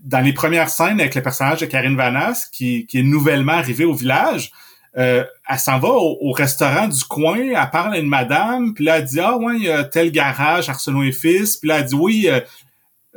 dans 0.03 0.19
les 0.19 0.31
premières 0.31 0.69
scènes 0.69 1.01
avec 1.01 1.15
le 1.15 1.23
personnage 1.23 1.59
de 1.61 1.65
Karine 1.65 1.97
Vanas, 1.97 2.49
qui, 2.53 2.85
qui 2.85 2.99
est 2.99 3.03
nouvellement 3.03 3.53
arrivé 3.53 3.83
au 3.83 3.95
village, 3.95 4.51
euh, 4.97 5.23
elle 5.47 5.59
s'en 5.59 5.79
va 5.79 5.89
au, 5.89 6.31
restaurant 6.31 6.87
du 6.87 7.03
coin, 7.03 7.37
elle 7.37 7.69
parle 7.71 7.93
à 7.93 7.99
une 7.99 8.07
madame, 8.07 8.73
puis 8.73 8.85
là, 8.85 8.97
elle 8.97 9.05
dit 9.05 9.19
«Ah 9.21 9.37
ouais, 9.37 9.55
il 9.57 9.63
y 9.63 9.69
a 9.69 9.83
tel 9.83 10.11
garage, 10.11 10.69
Arsenault 10.69 11.03
et 11.03 11.11
Fils.» 11.11 11.57
Puis 11.57 11.69
là, 11.69 11.79
elle 11.79 11.85
dit 11.85 11.95
«Oui, 11.99 12.27
euh, 12.27 12.39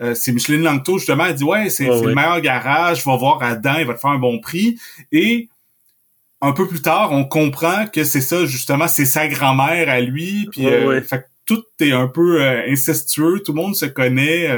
euh, 0.01 0.15
c'est 0.15 0.33
Micheline 0.33 0.63
Langto, 0.63 0.99
justement.» 0.99 1.27
Elle 1.27 1.35
dit 1.35 1.45
«Ouais, 1.45 1.71
c'est 1.71 1.87
le 1.87 2.15
meilleur 2.15 2.41
garage, 2.41 3.05
va 3.05 3.17
voir 3.17 3.43
Adam, 3.43 3.77
il 3.79 3.87
va 3.87 3.95
te 3.95 4.01
faire 4.01 4.11
un 4.11 4.19
bon 4.19 4.39
prix.» 4.39 4.79
Et 5.13 5.49
un 6.41 6.53
peu 6.53 6.67
plus 6.67 6.83
tard, 6.83 7.13
on 7.13 7.25
comprend 7.25 7.87
que 7.87 8.05
c'est 8.05 8.21
ça, 8.21 8.45
justement, 8.45 8.89
c'est 8.89 9.07
sa 9.07 9.29
grand-mère 9.29 9.89
à 9.89 10.01
lui, 10.01 10.49
puis 10.51 10.67
fait 11.03 11.27
tout 11.45 11.65
est 11.81 11.93
un 11.93 12.07
peu 12.07 12.41
incestueux, 12.69 13.43
tout 13.45 13.53
le 13.53 13.61
monde 13.61 13.75
se 13.75 13.87
connaît. 13.87 14.49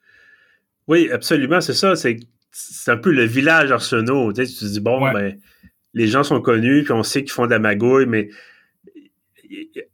oui, 0.88 1.10
absolument, 1.10 1.60
c'est 1.60 1.74
ça, 1.74 1.96
c'est 1.96 2.18
c'est 2.56 2.90
un 2.90 2.96
peu 2.96 3.10
le 3.10 3.24
village 3.24 3.70
Arsenault. 3.70 4.32
Tu, 4.32 4.46
sais, 4.46 4.52
tu 4.52 4.58
te 4.60 4.64
dis, 4.64 4.80
bon, 4.80 5.00
ben, 5.00 5.38
les 5.96 6.08
gens 6.08 6.22
sont 6.22 6.42
connus, 6.42 6.84
puis 6.84 6.92
on 6.92 7.02
sait 7.02 7.22
qu'ils 7.22 7.32
font 7.32 7.46
de 7.46 7.52
la 7.52 7.58
magouille, 7.58 8.04
mais 8.04 8.28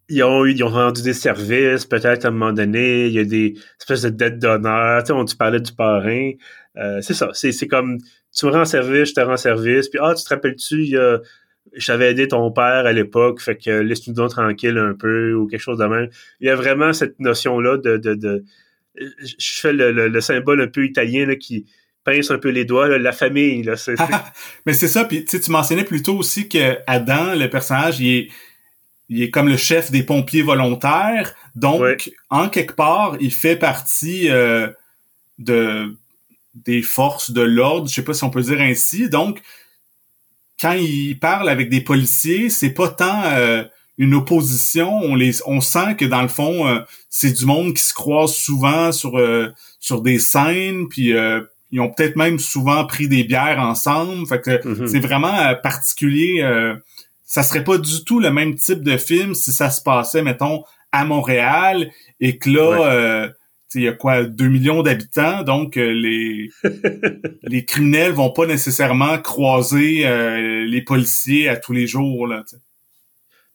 ils 0.09 0.23
ont, 0.25 0.45
ils 0.45 0.63
ont 0.65 0.69
rendu 0.69 1.01
des 1.01 1.13
services, 1.13 1.87
peut-être 1.87 2.25
à 2.25 2.29
un 2.29 2.31
moment 2.33 2.53
donné, 2.53 3.07
il 3.07 3.13
y 3.13 3.21
a 3.21 3.25
des 3.25 3.55
espèces 3.79 4.03
de 4.03 4.09
dettes 4.09 4.41
d'honneur, 4.41 5.05
tu 5.05 5.09
sais, 5.09 5.13
on 5.13 5.25
tu 5.25 5.37
parlait 5.37 5.61
du 5.61 5.73
parrain, 5.73 6.33
euh, 6.77 7.01
c'est 7.03 7.15
ça, 7.15 7.31
c'est 7.35 7.69
comme, 7.69 7.99
tu 8.37 8.47
me 8.47 8.51
rends 8.51 8.65
service, 8.65 9.11
je 9.11 9.15
te 9.15 9.21
rends 9.21 9.37
service, 9.37 9.89
puis 9.89 10.01
ah, 10.03 10.13
tu 10.17 10.25
te 10.25 10.29
rappelles-tu, 10.29 10.97
j'avais 11.75 12.11
aidé 12.11 12.27
ton 12.27 12.51
père 12.51 12.85
à 12.85 12.93
l'époque, 12.93 13.41
fait 13.41 13.57
que 13.57 13.71
laisse-nous 13.71 14.15
donc 14.15 14.31
tranquille 14.31 14.79
un 14.79 14.95
peu, 14.95 15.35
ou 15.35 15.47
quelque 15.47 15.61
chose 15.61 15.79
de 15.79 15.85
même. 15.85 16.09
Il 16.41 16.49
y 16.49 16.51
a 16.51 16.57
vraiment 16.57 16.93
cette 16.93 17.21
notion-là 17.21 17.77
de, 17.77 17.97
de, 17.97 18.15
de, 18.15 18.45
je 18.97 19.61
fais 19.61 19.73
le, 19.73 20.09
le, 20.09 20.21
symbole 20.21 20.63
un 20.63 20.67
peu 20.67 20.85
italien 20.85 21.27
là, 21.27 21.37
qui, 21.37 21.67
pince 22.05 22.31
un 22.31 22.39
peu 22.39 22.49
les 22.49 22.65
doigts, 22.65 22.89
la 22.99 23.13
famille. 23.13 23.63
Là, 23.63 23.75
Mais 24.67 24.73
c'est 24.73 24.89
ça, 24.89 25.05
puis 25.05 25.25
tu 25.25 25.39
mentionnais 25.51 25.85
plutôt 25.85 26.17
aussi 26.17 26.49
que 26.49 26.79
Adam, 26.87 27.35
le 27.35 27.49
personnage, 27.49 28.01
il 28.01 28.17
est, 28.17 28.29
il 29.09 29.23
est 29.23 29.31
comme 29.31 29.49
le 29.49 29.57
chef 29.57 29.91
des 29.91 30.03
pompiers 30.03 30.43
volontaires. 30.43 31.35
Donc, 31.55 32.11
en 32.31 32.49
quelque 32.49 32.75
part, 32.75 33.17
il 33.21 33.33
fait 33.33 33.57
partie 33.57 34.31
euh, 34.31 34.69
de 35.39 35.97
des 36.55 36.83
forces 36.83 37.31
de 37.31 37.41
l'ordre, 37.41 37.89
je 37.89 37.95
sais 37.95 38.05
pas 38.05 38.13
si 38.13 38.25
on 38.25 38.31
peut 38.31 38.43
dire 38.43 38.61
ainsi. 38.61 39.09
Donc, 39.09 39.41
quand 40.61 40.73
il 40.73 41.19
parle 41.19 41.49
avec 41.49 41.71
des 41.71 41.81
policiers, 41.81 42.51
c'est 42.51 42.75
pas 42.75 42.89
tant 42.89 43.25
euh, 43.25 43.65
une 43.97 44.15
opposition. 44.15 44.93
On 44.97 45.15
les, 45.15 45.43
on 45.47 45.63
sent 45.63 45.97
que 45.99 46.05
dans 46.05 46.21
le 46.21 46.29
fond, 46.29 46.69
euh, 46.69 46.81
c'est 47.09 47.33
du 47.33 47.47
monde 47.47 47.73
qui 47.73 47.83
se 47.83 47.95
croise 47.95 48.35
souvent 48.35 48.93
sur 48.93 49.19
sur 49.81 50.03
des 50.03 50.19
scènes, 50.19 50.89
puis 50.89 51.15
ils 51.73 51.81
ont 51.81 51.91
peut-être 51.91 52.17
même 52.17 52.39
souvent 52.39 52.87
pris 52.87 53.09
des 53.09 53.25
bières 53.25 53.59
ensemble. 53.59 54.27
Fait 54.27 54.41
que 54.41 54.67
mhm. 54.67 54.87
c'est 54.87 55.01
vraiment 55.01 55.35
euh, 55.35 55.55
particulier. 55.55 56.43
Euh, 56.43 56.77
ça 57.25 57.43
serait 57.43 57.65
pas 57.65 57.79
du 57.79 58.05
tout 58.05 58.21
le 58.21 58.31
même 58.31 58.55
type 58.55 58.83
de 58.83 58.99
film 58.99 59.35
si 59.35 59.53
ça 59.53 59.71
se 59.71 59.83
passait, 59.83 60.23
mettons, 60.23 60.65
à 60.93 61.07
Montréal 61.07 61.91
et 62.21 62.37
que 62.37 62.51
là, 62.51 62.93
euh, 62.93 63.29
il 63.75 63.83
y 63.83 63.89
a 63.89 63.95
quoi, 63.95 64.23
2 64.25 64.49
millions 64.49 64.83
d'habitants, 64.83 65.43
donc 65.43 65.77
les 65.77 66.51
les 67.43 67.65
criminels 67.65 68.13
vont 68.13 68.31
pas 68.31 68.45
nécessairement 68.45 69.17
croiser 69.17 70.05
les 70.67 70.83
policiers 70.83 71.49
à 71.49 71.57
tous 71.57 71.73
les 71.73 71.87
jours. 71.87 72.27
Là, 72.27 72.45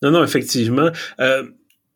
non, 0.01 0.09
non, 0.09 0.23
effectivement. 0.23 0.89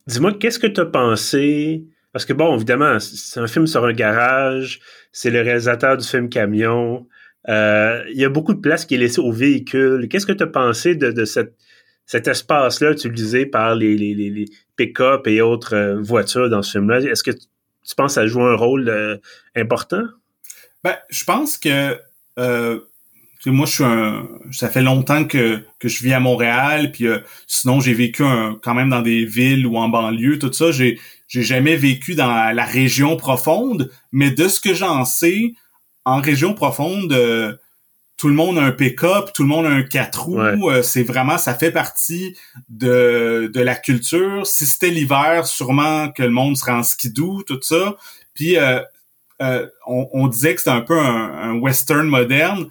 Dis-moi, 0.06 0.34
qu'est-ce 0.34 0.60
que 0.60 0.68
tu 0.68 0.82
as 0.82 0.86
pensé 0.86 1.84
parce 2.14 2.26
que 2.26 2.34
bon, 2.34 2.56
évidemment, 2.56 3.00
c'est 3.00 3.40
un 3.40 3.48
film 3.48 3.68
sur 3.68 3.86
un 3.86 3.94
garage, 3.94 4.82
c'est 5.12 5.32
le 5.32 5.42
réalisateur 5.42 5.98
du 5.98 6.08
film 6.08 6.30
Camion. 6.30 7.08
Euh, 7.50 8.04
il 8.12 8.20
y 8.20 8.26
a 8.26 8.30
beaucoup 8.30 8.54
de 8.54 8.60
place 8.60 8.86
qui 8.86 8.96
est 8.96 8.98
laissée 8.98 9.22
aux 9.22 9.32
véhicules. 9.32 10.08
Qu'est-ce 10.10 10.26
que 10.26 10.34
tu 10.34 10.44
as 10.44 10.48
pensé 10.48 10.96
de, 10.96 11.26
cette, 11.26 11.56
cet 12.06 12.28
espace-là 12.28 12.92
utilisé 12.92 13.46
par 13.46 13.76
les, 13.76 13.98
les, 13.98 14.46
pick-up 14.76 15.28
et 15.28 15.42
autres 15.42 15.76
euh, 15.76 16.02
voitures 16.02 16.50
dans 16.50 16.62
ce 16.62 16.72
film-là? 16.72 17.00
Est-ce 17.00 17.24
que 17.24 17.32
tu 17.32 17.96
penses 17.96 18.16
que 18.16 18.22
ça 18.22 18.28
joue 18.28 18.42
un 18.42 18.56
rôle 18.56 18.90
euh, 18.90 19.18
important? 19.56 20.04
Ben, 20.84 20.96
je 21.10 21.24
pense 21.24 21.58
que 21.58 21.98
moi, 23.46 23.66
je 23.66 23.72
suis 23.72 23.84
un. 23.84 24.28
Ça 24.52 24.70
fait 24.70 24.82
longtemps 24.84 25.26
que, 25.26 25.60
que 25.80 25.88
je 25.88 26.04
vis 26.04 26.14
à 26.14 26.20
Montréal, 26.20 26.92
puis 26.92 27.08
sinon 27.48 27.80
j'ai 27.80 27.94
vécu 27.94 28.24
quand 28.62 28.74
même 28.74 28.90
dans 28.90 29.02
des 29.02 29.26
villes 29.26 29.66
ou 29.66 29.78
en 29.78 29.90
banlieue, 29.90 30.38
tout 30.38 30.54
ça. 30.54 30.72
J'ai 30.72 31.00
j'ai 31.32 31.44
jamais 31.44 31.78
vécu 31.78 32.14
dans 32.14 32.54
la 32.54 32.66
région 32.66 33.16
profonde, 33.16 33.90
mais 34.12 34.32
de 34.32 34.50
ce 34.50 34.60
que 34.60 34.74
j'en 34.74 35.06
sais, 35.06 35.54
en 36.04 36.20
région 36.20 36.54
profonde, 36.54 37.14
euh, 37.14 37.56
tout 38.18 38.28
le 38.28 38.34
monde 38.34 38.58
a 38.58 38.64
un 38.64 38.74
pick-up, 38.74 39.32
tout 39.34 39.44
le 39.44 39.48
monde 39.48 39.66
a 39.66 39.70
un 39.70 39.84
quatre 39.84 40.26
roues. 40.26 40.70
Euh, 40.70 40.84
c'est 40.84 41.04
vraiment, 41.04 41.38
ça 41.38 41.56
fait 41.56 41.72
partie 41.72 42.36
de, 42.68 43.50
de 43.54 43.62
la 43.62 43.76
culture. 43.76 44.46
Si 44.46 44.66
c'était 44.66 44.90
l'hiver, 44.90 45.48
sûrement 45.48 46.12
que 46.12 46.24
le 46.24 46.32
monde 46.32 46.58
serait 46.58 46.74
en 46.74 46.84
skidoo, 46.84 47.44
tout 47.44 47.62
ça. 47.62 47.96
Puis 48.34 48.58
euh, 48.58 48.82
on, 49.88 50.28
disait 50.28 50.54
que 50.54 50.60
c'était 50.60 50.72
un 50.72 50.82
peu 50.82 51.00
un, 51.00 51.54
western 51.60 52.08
moderne. 52.08 52.68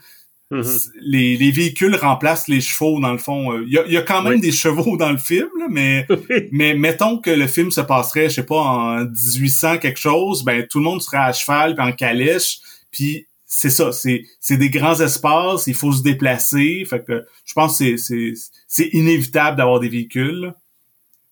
Mm-hmm. 0.50 0.90
les, 1.02 1.36
les, 1.36 1.50
véhicules 1.52 1.94
remplacent 1.94 2.48
les 2.48 2.60
chevaux 2.60 2.98
dans 2.98 3.12
le 3.12 3.18
fond. 3.18 3.56
Il 3.60 3.72
y 3.72 3.78
a, 3.78 3.86
y 3.86 3.96
a 3.96 4.02
quand 4.02 4.22
même 4.22 4.40
des 4.40 4.50
chevaux 4.50 4.96
dans 4.96 5.12
le 5.12 5.16
film, 5.16 5.48
mais 5.70 6.08
mais 6.50 6.74
mettons 6.74 7.18
que 7.18 7.30
le 7.30 7.46
film 7.46 7.70
se 7.70 7.80
passerait, 7.80 8.28
je 8.28 8.34
sais 8.34 8.46
pas, 8.46 8.56
en 8.56 9.04
1800 9.04 9.78
quelque 9.78 10.00
chose, 10.00 10.42
ben 10.42 10.66
tout 10.66 10.78
le 10.78 10.84
monde 10.84 11.02
serait 11.02 11.18
à 11.18 11.32
cheval 11.32 11.76
puis 11.76 11.84
en 11.84 11.92
calèche, 11.92 12.58
puis 12.90 13.26
c'est 13.46 13.70
ça, 13.70 13.92
c'est 13.92 14.24
c'est 14.40 14.56
des 14.56 14.70
grands 14.70 14.98
espaces, 15.00 15.68
il 15.68 15.74
faut 15.74 15.92
se 15.92 16.02
déplacer, 16.02 16.84
fait 16.84 17.04
que 17.04 17.24
je 17.44 17.54
pense 17.54 17.78
que 17.78 17.96
c'est 17.96 18.32
c'est 18.66 18.88
inévitable 18.92 19.56
d'avoir 19.56 19.78
des 19.78 19.88
véhicules. 19.88 20.52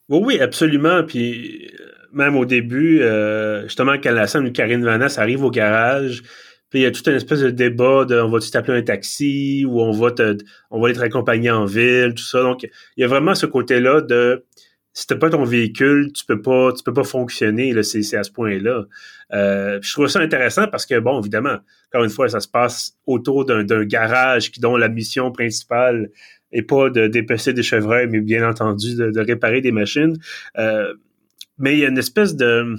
Oui, 0.08 0.20
oui, 0.22 0.40
absolument. 0.40 1.02
Puis 1.02 1.70
même 2.12 2.36
au 2.36 2.44
début, 2.44 3.02
euh, 3.02 3.64
justement, 3.64 3.94
quand 4.02 4.12
la 4.12 4.26
scène 4.26 4.44
de 4.44 4.48
Karine 4.50 4.84
Vanasse 4.84 5.18
arrive 5.18 5.44
au 5.44 5.50
garage, 5.50 6.22
puis 6.70 6.80
il 6.80 6.82
y 6.82 6.86
a 6.86 6.90
toute 6.90 7.06
une 7.06 7.14
espèce 7.14 7.40
de 7.40 7.50
débat 7.50 8.04
de 8.04 8.20
on 8.20 8.28
va-tu 8.28 8.50
t'appeler 8.50 8.78
un 8.78 8.82
taxi 8.82 9.64
ou 9.66 9.80
on 9.80 9.92
va 9.92 10.10
te 10.10 10.36
on 10.70 10.80
va 10.80 10.90
être 10.90 11.02
accompagné 11.02 11.50
en 11.50 11.64
ville, 11.64 12.12
tout 12.14 12.24
ça. 12.24 12.42
Donc, 12.42 12.64
il 12.64 13.00
y 13.00 13.04
a 13.04 13.06
vraiment 13.06 13.34
ce 13.34 13.46
côté-là 13.46 14.02
de 14.02 14.44
si 14.92 15.06
t'as 15.06 15.16
pas 15.16 15.30
ton 15.30 15.44
véhicule, 15.44 16.12
tu 16.12 16.24
peux 16.26 16.42
pas 16.42 16.72
tu 16.72 16.82
peux 16.82 16.92
pas 16.92 17.04
fonctionner. 17.04 17.72
Là, 17.72 17.82
c'est, 17.82 18.16
à 18.16 18.22
ce 18.22 18.30
point-là. 18.30 18.84
Euh, 19.32 19.78
je 19.80 19.92
trouve 19.92 20.08
ça 20.08 20.20
intéressant 20.20 20.66
parce 20.68 20.84
que, 20.84 20.98
bon, 20.98 21.20
évidemment, 21.20 21.58
encore 21.88 22.04
une 22.04 22.10
fois, 22.10 22.28
ça 22.28 22.40
se 22.40 22.48
passe 22.48 22.96
autour 23.06 23.44
d'un, 23.46 23.64
garage 23.84 24.50
qui 24.50 24.60
dont 24.60 24.76
la 24.76 24.88
mission 24.88 25.32
principale 25.32 26.10
est 26.52 26.62
pas 26.62 26.90
de 26.90 27.06
dépecer 27.06 27.52
des 27.52 27.62
chevreuils, 27.62 28.08
mais 28.08 28.20
bien 28.20 28.46
entendu 28.48 28.94
de, 28.94 29.20
réparer 29.20 29.60
des 29.60 29.72
machines. 29.72 30.18
Euh, 30.58 30.92
mais 31.58 31.74
il 31.74 31.80
y 31.80 31.84
a 31.84 31.88
une 31.88 31.98
espèce 31.98 32.36
de... 32.36 32.74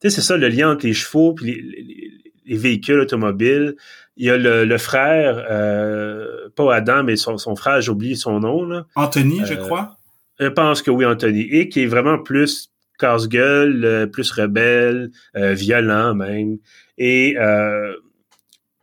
Tu 0.00 0.10
sais, 0.10 0.16
c'est 0.16 0.26
ça 0.26 0.36
le 0.36 0.48
lien 0.48 0.70
entre 0.70 0.86
les 0.86 0.92
chevaux 0.92 1.34
et 1.42 1.44
les, 1.44 1.62
les 1.62 2.27
véhicules 2.56 3.00
automobiles. 3.00 3.76
Il 4.16 4.26
y 4.26 4.30
a 4.30 4.36
le, 4.36 4.78
frère, 4.78 5.44
euh, 5.48 6.48
pas 6.56 6.74
Adam, 6.74 7.04
mais 7.04 7.16
son, 7.16 7.38
frère, 7.56 7.80
j'oublie 7.80 8.16
son 8.16 8.40
nom. 8.40 8.64
Là. 8.64 8.86
Anthony, 8.96 9.42
je 9.44 9.54
euh, 9.54 9.56
crois? 9.56 9.96
Je 10.40 10.48
pense 10.48 10.82
que 10.82 10.90
oui, 10.90 11.04
Anthony. 11.04 11.42
Et 11.42 11.68
qui 11.68 11.82
est 11.82 11.86
vraiment 11.86 12.18
plus 12.18 12.70
casse-gueule, 12.98 13.84
euh, 13.84 14.06
plus 14.06 14.30
rebelle, 14.32 15.10
violent 15.34 16.14
même. 16.14 16.58
Et 16.96 17.36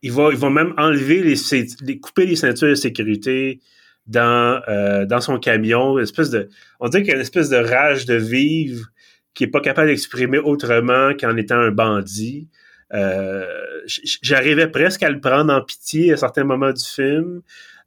il 0.01 0.11
va, 0.11 0.29
il 0.31 0.37
va 0.37 0.49
même 0.49 0.73
enlever 0.77 1.21
les, 1.21 1.99
couper 1.99 2.25
les 2.25 2.35
ceintures 2.35 2.69
de 2.69 2.75
sécurité 2.75 3.59
dans 4.07 4.61
dans 5.07 5.19
son 5.19 5.39
camion, 5.39 5.97
une 5.97 6.03
espèce 6.03 6.29
de, 6.29 6.47
on 6.79 6.87
dirait 6.89 7.01
qu'il 7.01 7.09
y 7.09 7.13
a 7.13 7.15
une 7.15 7.21
espèce 7.21 7.49
de 7.49 7.57
rage 7.57 8.05
de 8.05 8.13
vivre 8.13 8.85
qui 9.35 9.43
est 9.43 9.47
pas 9.47 9.61
capable 9.61 9.89
d'exprimer 9.89 10.39
autrement 10.39 11.11
qu'en 11.19 11.35
étant 11.37 11.59
un 11.59 11.71
bandit. 11.71 12.47
Euh, 12.93 13.81
j'arrivais 14.21 14.67
presque 14.67 15.03
à 15.03 15.09
le 15.09 15.19
prendre 15.19 15.53
en 15.53 15.61
pitié 15.61 16.13
à 16.13 16.17
certains 16.17 16.43
moments 16.43 16.71
du 16.71 16.83
film. 16.83 17.41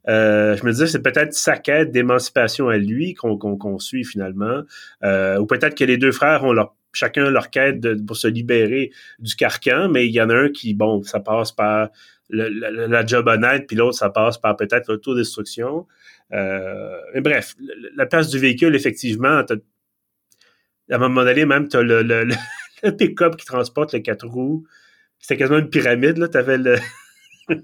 Euh, 0.07 0.55
je 0.55 0.65
me 0.65 0.71
disais 0.71 0.87
c'est 0.87 1.01
peut-être 1.01 1.33
sa 1.33 1.57
quête 1.57 1.91
d'émancipation 1.91 2.69
à 2.69 2.77
lui 2.77 3.13
qu'on 3.13 3.79
suit 3.79 4.05
finalement, 4.05 4.61
euh, 5.03 5.37
ou 5.37 5.45
peut-être 5.45 5.75
que 5.75 5.83
les 5.83 5.97
deux 5.97 6.11
frères 6.11 6.43
ont 6.43 6.55
chacun 6.93 7.29
leur 7.29 7.49
quête 7.49 8.05
pour 8.05 8.17
se 8.17 8.27
libérer 8.27 8.91
du 9.19 9.35
carcan, 9.35 9.89
mais 9.89 10.07
il 10.07 10.11
y 10.11 10.21
en 10.21 10.29
a 10.29 10.35
un 10.35 10.49
qui 10.49 10.73
bon 10.73 11.03
ça 11.03 11.19
passe 11.19 11.51
par 11.51 11.89
la, 12.29 13.05
job 13.05 13.27
honnête, 13.27 13.65
puis 13.67 13.75
l'autre 13.75 13.97
ça 13.97 14.09
passe 14.09 14.37
par 14.37 14.55
peut-être 14.55 14.87
l'autodestruction. 14.87 15.85
Mais 16.31 17.21
bref, 17.21 17.55
la 17.95 18.05
place 18.05 18.29
du 18.29 18.39
véhicule 18.39 18.75
effectivement, 18.75 19.39
à 19.39 19.45
un 20.89 20.97
moment 20.97 21.23
donné 21.23 21.45
même 21.45 21.67
tu 21.67 21.77
as 21.77 21.81
le, 21.81 22.01
le, 22.01 22.25
le 22.83 22.91
pick-up 22.95 23.35
qui 23.35 23.45
transporte 23.45 23.93
le 23.93 23.99
quatre 23.99 24.25
roues 24.25 24.65
c'était 25.19 25.37
quasiment 25.37 25.59
une 25.59 25.69
pyramide, 25.69 26.17
là. 26.17 26.27
T'avais 26.27 26.57
le. 26.57 26.75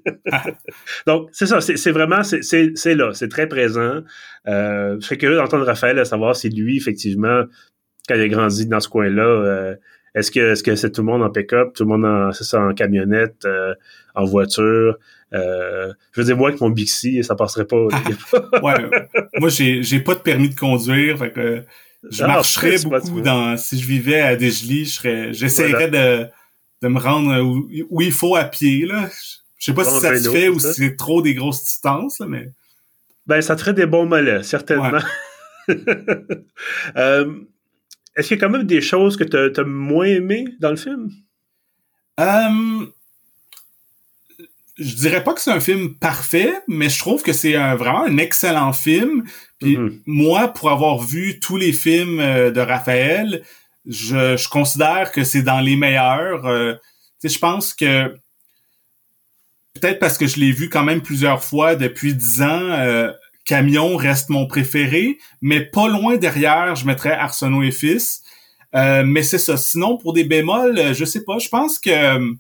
Donc, 1.08 1.30
c'est 1.32 1.46
ça, 1.46 1.62
c'est 1.62 1.92
vraiment, 1.92 2.24
c'est 2.24 2.96
là, 2.96 3.14
c'est 3.14 3.30
très 3.30 3.48
présent. 3.48 4.02
Euh, 4.48 4.98
je 5.00 5.06
serais 5.06 5.18
curieux 5.18 5.38
d'entendre 5.38 5.66
Raphaël 5.66 6.00
à 6.00 6.06
savoir 6.06 6.36
si 6.36 6.50
lui, 6.50 6.78
effectivement, 6.78 7.44
quand 8.08 8.16
il 8.16 8.22
a 8.22 8.28
grandi 8.28 8.66
dans 8.66 8.80
ce 8.80 8.90
coin-là, 8.90 9.24
euh, 9.24 9.76
est-ce 10.16 10.32
que 10.32 10.52
est-ce 10.52 10.64
que 10.64 10.76
c'est 10.76 10.92
tout 10.92 11.02
le 11.02 11.08
monde 11.08 11.24
en 11.24 11.30
pick-up, 11.30 11.74
tout 11.76 11.84
le 11.84 11.90
monde 11.90 12.06
en, 12.06 12.32
ça, 12.32 12.62
en 12.62 12.74
camionnette, 12.74 13.46
euh, 13.46 13.74
en 14.16 14.26
voiture? 14.26 14.98
Euh, 15.34 15.92
je 16.14 16.22
veux 16.22 16.26
dire, 16.26 16.38
moi, 16.38 16.50
avec 16.50 16.62
mon 16.62 16.70
Bixi, 16.70 17.24
ça 17.24 17.36
passerait 17.36 17.66
pas. 17.66 17.76
ouais, 18.64 18.90
moi, 19.40 19.50
j'ai, 19.50 19.84
j'ai 19.84 20.00
pas 20.00 20.16
de 20.16 20.20
permis 20.20 20.50
de 20.50 20.56
conduire, 20.56 21.18
fait 21.18 21.32
que 21.32 21.64
je 22.10 22.24
ah, 22.24 22.28
marcherais 22.28 22.78
beaucoup 22.84 23.22
dans, 23.22 23.58
si 23.58 23.80
je 23.80 23.88
vivais 23.88 24.22
à 24.22 24.36
Desjely, 24.36 24.86
je 24.86 24.92
serais, 24.92 25.34
j'essaierais 25.34 25.90
de, 25.90 26.28
de 26.86 26.90
me 26.94 27.00
rendre 27.00 27.42
où, 27.90 28.02
il 28.02 28.12
faut 28.12 28.36
à 28.36 28.44
pied. 28.44 28.86
Là. 28.86 29.10
Je 29.58 29.66
sais 29.66 29.74
pas 29.74 29.84
si 29.84 30.00
ça 30.00 30.16
se 30.16 30.30
fait 30.30 30.50
ou 30.50 30.60
si 30.60 30.74
c'est 30.74 30.96
trop 30.96 31.24
des 31.24 31.34
grosses 31.34 31.64
distances, 31.64 32.20
là, 32.20 32.28
mais. 32.28 32.52
Ben, 33.26 33.42
ça 33.42 33.56
te 33.56 33.62
ferait 33.62 33.74
des 33.74 33.88
bons 33.88 34.06
mollets, 34.06 34.44
certainement. 34.44 35.00
Euh, 36.96 37.40
est-ce 38.16 38.28
qu'il 38.28 38.38
y 38.38 38.40
a 38.40 38.46
quand 38.46 38.52
même 38.52 38.68
des 38.68 38.82
choses 38.82 39.18
que 39.18 39.24
tu 39.24 39.36
as, 39.36 39.64
moins 39.64 40.06
aimées 40.06 40.46
dans 40.60 40.70
le 40.70 40.76
film? 40.76 41.10
Euh, 42.20 42.86
je 44.78 44.94
dirais 44.94 45.24
pas 45.24 45.34
que 45.34 45.42
c'est 45.42 45.50
un 45.50 45.60
film 45.60 45.96
parfait, 45.96 46.54
mais 46.68 46.88
je 46.88 47.00
trouve 47.00 47.24
que 47.24 47.34
c'est 47.34 47.54
vraiment 47.54 48.04
un 48.04 48.18
excellent 48.18 48.74
film. 48.74 49.24
Puis 49.60 49.76
mm-hmm. 49.76 50.02
moi, 50.06 50.50
pour 50.50 50.70
avoir 50.70 51.00
vu 51.00 51.40
tous 51.40 51.58
les 51.58 51.74
films 51.74 52.20
euh, 52.20 52.52
de 52.52 52.60
Raphaël, 52.60 53.42
je, 53.88 54.38
je 54.38 54.50
considère 54.50 55.12
que 55.12 55.24
c'est 55.24 55.42
dans 55.42 55.60
les 55.60 55.76
meilleurs. 55.76 56.46
Euh, 56.46 56.76
je 57.24 57.38
pense 57.40 57.74
que 57.74 58.08
peut-être 59.74 60.00
parce 60.00 60.18
que 60.18 60.28
je 60.28 60.40
l'ai 60.40 60.52
vu 60.52 60.70
quand 60.70 60.84
même 60.84 61.02
plusieurs 61.02 61.44
fois 61.44 61.76
depuis 61.76 62.14
dix 62.14 62.42
ans, 62.42 62.70
euh, 62.72 63.12
Camion 63.46 63.96
reste 63.96 64.30
mon 64.30 64.48
préféré, 64.48 65.18
mais 65.42 65.62
pas 65.62 65.88
loin 65.88 66.18
derrière, 66.18 66.76
je 66.76 66.86
mettrais 66.86 67.12
Arsenault 67.12 67.64
et 67.64 67.72
Fils. 67.72 68.24
Euh, 68.74 69.04
mais 69.06 69.24
c'est 69.24 69.38
ça. 69.38 69.56
Sinon, 69.56 69.98
pour 69.98 70.14
des 70.14 70.24
bémols, 70.24 70.94
je 70.94 71.06
sais 71.06 71.24
pas. 71.24 71.38
Je 71.40 71.48
pense 71.48 71.80
que 71.80 72.36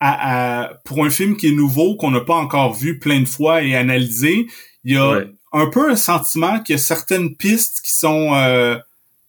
à, 0.00 0.70
pour 0.84 1.04
un 1.04 1.10
film 1.10 1.36
qui 1.36 1.48
est 1.48 1.52
nouveau, 1.52 1.96
qu'on 1.96 2.10
n'a 2.10 2.20
pas 2.20 2.34
encore 2.34 2.74
vu 2.74 2.98
plein 2.98 3.20
de 3.20 3.26
fois 3.26 3.62
et 3.62 3.74
analysé, 3.74 4.46
il 4.84 4.94
y 4.94 4.96
a 4.96 5.22
un 5.52 5.66
peu 5.70 5.90
un 5.90 5.96
sentiment 5.96 6.60
qu'il 6.60 6.74
y 6.74 6.78
a 6.78 6.82
certaines 6.82 7.34
pistes 7.34 7.80
qui 7.82 7.92
sont 7.92 8.32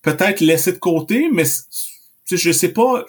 peut-être 0.02 0.42
laissé 0.42 0.72
de 0.72 0.78
côté, 0.78 1.30
mais 1.32 1.44
je 2.30 2.52
sais 2.52 2.74
pas 2.74 3.06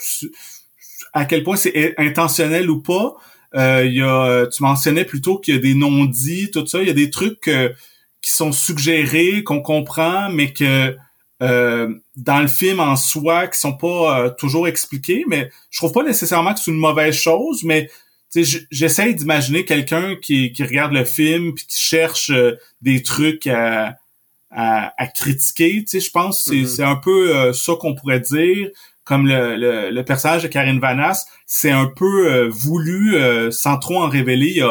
à 1.13 1.25
quel 1.25 1.43
point 1.43 1.57
c'est 1.57 1.95
intentionnel 1.99 2.71
ou 2.71 2.81
pas. 2.81 3.17
Euh, 3.55 3.85
il 3.87 3.95
y 3.95 4.03
a, 4.03 4.47
tu 4.47 4.63
mentionnais 4.63 5.05
plutôt 5.05 5.39
qu'il 5.39 5.55
y 5.55 5.59
a 5.59 5.61
des 5.61 5.75
non-dits, 5.75 6.51
tout 6.51 6.67
ça. 6.67 6.81
Il 6.81 6.89
y 6.89 6.91
a 6.91 6.95
des 6.95 7.11
trucs 7.11 7.49
euh, 7.49 7.71
qui 8.21 8.31
sont 8.31 8.53
suggérés, 8.53 9.43
qu'on 9.43 9.63
comprend, 9.63 10.31
mais 10.31 10.53
que 10.53 10.97
euh, 11.43 11.95
dans 12.17 12.41
le 12.41 12.49
film 12.49 12.81
en 12.81 12.97
soi, 12.97 13.47
qui 13.47 13.59
sont 13.59 13.77
pas 13.77 14.31
toujours 14.31 14.69
expliqués. 14.69 15.25
Mais 15.29 15.51
je 15.71 15.79
trouve 15.79 15.93
pas 15.93 16.03
nécessairement 16.03 16.53
que 16.53 16.61
c'est 16.61 16.71
une 16.71 16.79
mauvaise 16.79 17.15
chose, 17.15 17.65
mais 17.65 17.91
j'essaye 18.71 19.15
d'imaginer 19.15 19.65
quelqu'un 19.65 20.17
qui, 20.17 20.53
qui 20.53 20.63
regarde 20.63 20.93
le 20.93 21.05
film 21.05 21.55
puis 21.55 21.67
qui 21.67 21.79
cherche 21.79 22.31
des 22.83 23.03
trucs 23.03 23.47
à 23.47 23.97
à, 24.51 25.07
critiquer. 25.15 25.85
Tu 25.85 25.87
sais, 25.87 26.01
je 26.01 26.11
pense 26.11 26.45
que 26.45 26.65
c'est 26.65 26.83
mm-hmm. 26.83 26.87
un 26.87 26.97
peu 26.97 27.37
euh, 27.37 27.53
ça 27.53 27.75
qu'on 27.79 27.95
pourrait 27.95 28.21
dire. 28.21 28.69
Comme 29.05 29.27
le, 29.27 29.57
le, 29.91 30.05
personnage 30.05 30.43
de 30.43 30.49
Karine 30.49 30.81
Vanasse, 30.81 31.27
c'est 31.47 31.71
un 31.71 31.87
peu 31.87 32.31
euh, 32.31 32.49
voulu, 32.51 33.17
euh, 33.17 33.51
sans 33.51 33.79
trop 33.79 34.03
en 34.03 34.09
révéler, 34.09 34.63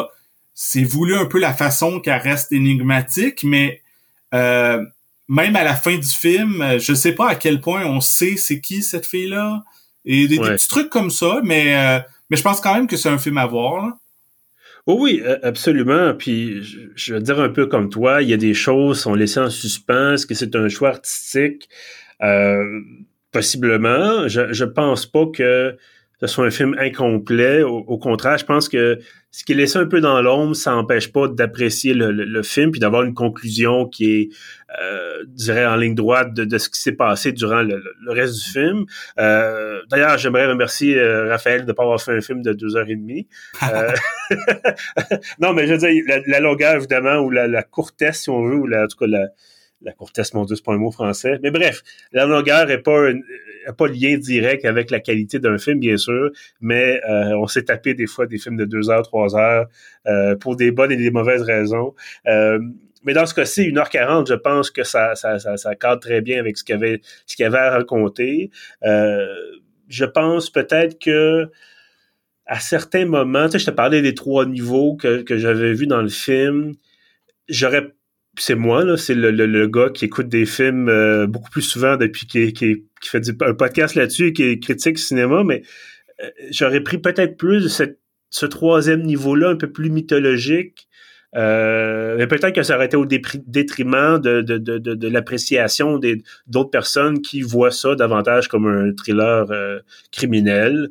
c'est 0.54 0.84
voulu 0.84 1.16
un 1.16 1.26
peu 1.26 1.40
la 1.40 1.52
façon 1.52 1.98
qu'elle 1.98 2.20
reste 2.20 2.52
énigmatique, 2.52 3.42
mais 3.42 3.82
même 4.32 5.56
à 5.56 5.64
la 5.64 5.74
fin 5.74 5.96
du 5.96 6.08
film, 6.08 6.78
je 6.78 6.94
sais 6.94 7.12
pas 7.12 7.30
à 7.30 7.34
quel 7.34 7.60
point 7.60 7.84
on 7.84 8.00
sait 8.00 8.36
c'est 8.36 8.60
qui 8.60 8.82
cette 8.84 9.06
fille-là. 9.06 9.64
Et 10.04 10.28
des, 10.28 10.38
petits 10.38 10.68
trucs 10.68 10.88
comme 10.88 11.10
ça, 11.10 11.40
mais, 11.42 12.00
mais 12.30 12.36
je 12.36 12.42
pense 12.42 12.60
quand 12.60 12.74
même 12.74 12.86
que 12.86 12.96
c'est 12.96 13.08
un 13.08 13.18
film 13.18 13.38
à 13.38 13.46
voir. 13.46 13.92
Oh 14.90 14.96
oui, 14.98 15.22
absolument. 15.42 16.14
Puis 16.14 16.62
je 16.96 17.12
vais 17.12 17.20
dire 17.20 17.38
un 17.38 17.50
peu 17.50 17.66
comme 17.66 17.90
toi, 17.90 18.22
il 18.22 18.30
y 18.30 18.32
a 18.32 18.38
des 18.38 18.54
choses 18.54 18.96
qui 18.96 19.02
sont 19.02 19.14
laissées 19.14 19.38
en 19.38 19.50
suspens. 19.50 20.14
Que 20.26 20.34
c'est 20.34 20.56
un 20.56 20.70
choix 20.70 20.88
artistique? 20.88 21.68
Euh, 22.22 22.80
possiblement. 23.30 24.26
Je, 24.28 24.50
je 24.50 24.64
pense 24.64 25.04
pas 25.04 25.26
que 25.26 25.76
ce 26.20 26.26
soit 26.26 26.46
un 26.46 26.50
film 26.50 26.74
incomplet. 26.78 27.62
Au, 27.62 27.98
contraire, 27.98 28.38
je 28.38 28.44
pense 28.44 28.68
que 28.68 28.98
ce 29.30 29.44
qui 29.44 29.52
est 29.52 29.54
laissé 29.54 29.78
un 29.78 29.86
peu 29.86 30.00
dans 30.00 30.20
l'ombre, 30.20 30.56
ça 30.56 30.72
n'empêche 30.72 31.12
pas 31.12 31.28
d'apprécier 31.28 31.94
le, 31.94 32.42
film 32.42 32.72
puis 32.72 32.80
d'avoir 32.80 33.02
une 33.02 33.14
conclusion 33.14 33.86
qui 33.86 34.12
est, 34.12 34.28
euh, 34.82 35.22
dirais, 35.26 35.66
en 35.66 35.76
ligne 35.76 35.94
droite 35.94 36.34
de, 36.34 36.58
ce 36.58 36.68
qui 36.68 36.80
s'est 36.80 36.92
passé 36.92 37.30
durant 37.32 37.62
le, 37.62 37.80
reste 38.08 38.34
du 38.34 38.50
film. 38.50 38.84
Euh, 39.20 39.80
d'ailleurs, 39.90 40.18
j'aimerais 40.18 40.46
remercier 40.46 40.98
euh, 40.98 41.28
Raphaël 41.28 41.62
de 41.62 41.66
ne 41.66 41.72
pas 41.72 41.84
avoir 41.84 42.00
fait 42.00 42.16
un 42.16 42.20
film 42.20 42.42
de 42.42 42.52
deux 42.52 42.76
heures 42.76 42.88
et 42.88 42.96
demie. 42.96 43.28
Euh, 43.70 43.92
non, 45.40 45.52
mais 45.52 45.66
je 45.68 45.74
veux 45.74 45.78
dire, 45.78 46.20
la, 46.26 46.40
longueur, 46.40 46.74
évidemment, 46.76 47.18
ou 47.18 47.30
la, 47.30 47.46
la, 47.46 47.62
courtesse, 47.62 48.22
si 48.22 48.30
on 48.30 48.42
veut, 48.42 48.56
ou 48.56 48.66
la, 48.66 48.84
en 48.84 48.86
tout 48.88 48.96
cas, 48.98 49.06
la, 49.06 49.28
la 49.82 49.92
courtesse, 49.92 50.34
mon 50.34 50.44
Dieu, 50.44 50.56
c'est 50.56 50.64
pas 50.64 50.72
un 50.72 50.78
mot 50.78 50.90
français. 50.90 51.38
Mais 51.42 51.50
bref, 51.50 51.82
la 52.12 52.26
longueur 52.26 52.70
est 52.70 52.82
pas 52.82 53.10
un, 53.10 53.20
pas 53.72 53.86
lien 53.86 54.16
direct 54.18 54.64
avec 54.64 54.90
la 54.90 55.00
qualité 55.00 55.38
d'un 55.38 55.58
film, 55.58 55.78
bien 55.78 55.96
sûr, 55.96 56.30
mais 56.60 57.00
euh, 57.08 57.36
on 57.36 57.46
s'est 57.46 57.64
tapé 57.64 57.94
des 57.94 58.06
fois 58.06 58.26
des 58.26 58.38
films 58.38 58.56
de 58.56 58.64
deux 58.64 58.90
heures, 58.90 59.02
trois 59.02 59.36
heures 59.36 59.66
euh, 60.06 60.36
pour 60.36 60.56
des 60.56 60.70
bonnes 60.70 60.92
et 60.92 60.96
des 60.96 61.10
mauvaises 61.10 61.42
raisons. 61.42 61.94
Euh, 62.26 62.58
mais 63.04 63.12
dans 63.12 63.26
ce 63.26 63.34
cas-ci, 63.34 63.70
1h40, 63.70 64.28
je 64.28 64.34
pense 64.34 64.70
que 64.70 64.82
ça, 64.82 65.14
ça, 65.14 65.38
ça, 65.38 65.56
ça 65.56 65.74
cadre 65.76 66.00
très 66.00 66.20
bien 66.20 66.40
avec 66.40 66.56
ce 66.58 66.64
qu'il 66.64 66.74
y 66.74 66.78
avait, 66.78 67.00
ce 67.26 67.36
qu'il 67.36 67.44
y 67.44 67.46
avait 67.46 67.58
à 67.58 67.70
raconter. 67.70 68.50
je 68.82 70.04
pense 70.04 70.50
peut-être 70.50 70.98
que 70.98 71.48
à 72.46 72.60
certains 72.60 73.04
moments, 73.04 73.44
tu 73.44 73.52
sais, 73.52 73.58
je 73.58 73.66
te 73.66 73.70
parlais 73.70 74.00
des 74.00 74.14
trois 74.14 74.46
niveaux 74.46 74.96
que, 74.96 75.22
que 75.22 75.36
j'avais 75.36 75.74
vus 75.74 75.86
dans 75.86 76.00
le 76.00 76.08
film. 76.08 76.74
J'aurais 77.48 77.92
c'est 78.40 78.54
moi, 78.54 78.84
là, 78.84 78.96
c'est 78.96 79.14
le, 79.14 79.30
le, 79.30 79.68
gars 79.68 79.90
qui 79.90 80.04
écoute 80.04 80.28
des 80.28 80.46
films 80.46 80.88
euh, 80.88 81.26
beaucoup 81.26 81.50
plus 81.50 81.62
souvent 81.62 81.96
depuis 81.96 82.26
qui, 82.26 82.52
qui, 82.52 82.84
fait 83.02 83.22
un 83.42 83.54
podcast 83.54 83.94
là-dessus 83.94 84.28
et 84.28 84.32
qui 84.32 84.60
critique 84.60 84.98
cinéma, 84.98 85.42
mais 85.44 85.62
euh, 86.22 86.28
j'aurais 86.50 86.80
pris 86.80 86.98
peut-être 86.98 87.36
plus 87.36 87.64
de 87.64 87.68
cette, 87.68 88.00
ce 88.30 88.46
troisième 88.46 89.02
niveau-là, 89.02 89.50
un 89.50 89.56
peu 89.56 89.70
plus 89.70 89.90
mythologique. 89.90 90.88
Euh, 91.36 92.16
mais 92.16 92.26
peut-être 92.26 92.54
que 92.54 92.62
ça 92.62 92.76
aurait 92.76 92.86
été 92.86 92.96
au 92.96 93.04
détriment 93.04 94.18
de, 94.18 94.40
de, 94.40 94.56
de, 94.56 94.78
de, 94.78 95.08
l'appréciation 95.08 96.00
d'autres 96.46 96.70
personnes 96.70 97.20
qui 97.20 97.42
voient 97.42 97.70
ça 97.70 97.94
davantage 97.94 98.48
comme 98.48 98.66
un 98.66 98.94
thriller 98.94 99.44
criminel. 100.10 100.88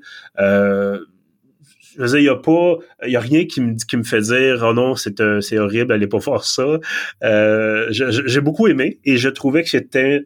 Je 1.98 2.04
veux 2.04 2.08
dire, 2.10 2.20
il 2.20 2.26
y 2.26 2.30
a 2.30 2.36
pas, 2.36 2.76
il 3.06 3.12
y 3.12 3.16
a 3.16 3.20
rien 3.20 3.46
qui 3.46 3.60
me, 3.60 3.76
qui 3.76 3.98
me 3.98 4.04
fait 4.04 4.22
dire, 4.22 4.64
oh 4.64 4.74
non, 4.74 4.96
c'est, 4.96 5.20
euh, 5.20 5.42
c'est 5.42 5.58
horrible, 5.58 5.92
allez 5.92 6.08
pas 6.08 6.20
faire 6.20 6.44
ça. 6.44 6.80
Euh, 7.24 7.88
j'ai 7.90 8.42
beaucoup 8.42 8.68
aimé 8.68 9.00
et 9.04 9.18
je 9.18 9.30
trouvais 9.30 9.64
que 9.64 9.70
c'était 9.70 10.26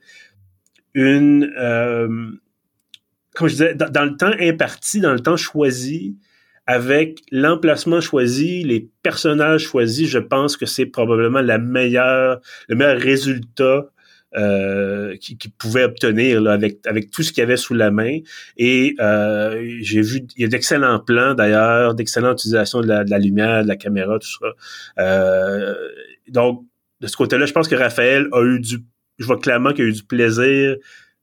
une, 0.93 1.51
euh, 1.57 2.07
comme 3.33 3.47
je 3.47 3.53
disais, 3.53 3.75
dans, 3.75 4.03
le 4.03 4.17
temps 4.17 4.33
imparti, 4.39 4.99
dans 4.99 5.13
le 5.13 5.21
temps 5.21 5.37
choisi, 5.37 6.17
avec 6.67 7.19
l'emplacement 7.31 8.01
choisi, 8.01 8.63
les 8.63 8.89
personnages 9.01 9.63
choisis, 9.63 10.09
je 10.09 10.19
pense 10.19 10.57
que 10.57 10.65
c'est 10.65 10.85
probablement 10.85 11.41
le 11.41 11.57
meilleur 11.57 12.41
résultat 12.69 13.85
euh, 14.35 15.17
qui, 15.17 15.37
qui, 15.37 15.49
pouvait 15.49 15.83
obtenir 15.83 16.41
là, 16.41 16.53
avec, 16.53 16.85
avec 16.85 17.11
tout 17.11 17.23
ce 17.23 17.31
qu'il 17.31 17.41
y 17.41 17.43
avait 17.43 17.57
sous 17.57 17.73
la 17.73 17.91
main. 17.91 18.19
Et 18.57 18.95
euh, 18.99 19.77
j'ai 19.81 20.01
vu, 20.01 20.25
il 20.37 20.41
y 20.41 20.45
a 20.45 20.47
d'excellents 20.47 20.99
plans 20.99 21.33
d'ailleurs, 21.33 21.95
d'excellentes 21.95 22.39
utilisations 22.39 22.81
de 22.81 22.87
la, 22.87 23.03
de 23.03 23.09
la, 23.09 23.19
lumière, 23.19 23.63
de 23.63 23.67
la 23.67 23.75
caméra, 23.75 24.19
tout 24.19 24.29
ça. 24.39 24.47
Euh, 24.99 25.75
donc, 26.29 26.65
de 27.01 27.07
ce 27.07 27.17
côté-là, 27.17 27.45
je 27.45 27.53
pense 27.53 27.67
que 27.67 27.75
Raphaël 27.75 28.27
a 28.31 28.43
eu 28.43 28.59
du, 28.59 28.79
je 29.19 29.25
vois 29.25 29.39
clairement 29.39 29.73
qu'il 29.73 29.85
a 29.85 29.87
eu 29.87 29.93
du 29.93 30.03
plaisir 30.03 30.75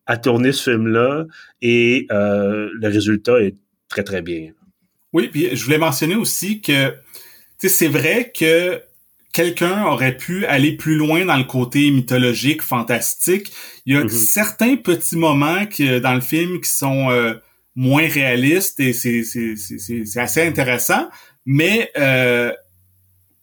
à 0.06 0.16
tourner 0.16 0.52
ce 0.52 0.70
film-là 0.70 1.26
et 1.60 2.06
euh, 2.10 2.68
le 2.72 2.88
résultat 2.88 3.40
est 3.40 3.54
très, 3.88 4.02
très 4.02 4.22
bien. 4.22 4.50
Oui, 5.12 5.28
puis 5.28 5.54
je 5.54 5.64
voulais 5.64 5.78
mentionner 5.78 6.16
aussi 6.16 6.60
que 6.60 6.94
c'est 7.58 7.88
vrai 7.88 8.32
que 8.36 8.82
quelqu'un 9.32 9.84
aurait 9.84 10.16
pu 10.16 10.46
aller 10.46 10.72
plus 10.76 10.96
loin 10.96 11.24
dans 11.24 11.36
le 11.36 11.44
côté 11.44 11.90
mythologique, 11.90 12.62
fantastique. 12.62 13.52
Il 13.86 13.94
y 13.94 13.96
a 13.96 14.02
mhm. 14.02 14.08
certains 14.08 14.76
petits 14.76 15.16
moments 15.16 15.66
qui, 15.66 16.00
dans 16.00 16.14
le 16.14 16.20
film 16.20 16.60
qui 16.60 16.70
sont 16.70 17.10
euh, 17.10 17.34
moins 17.74 18.08
réalistes 18.08 18.80
et 18.80 18.92
c'est, 18.92 19.22
assez 20.16 20.42
intéressant. 20.42 21.08
Mais 21.46 21.90
euh, 21.98 22.52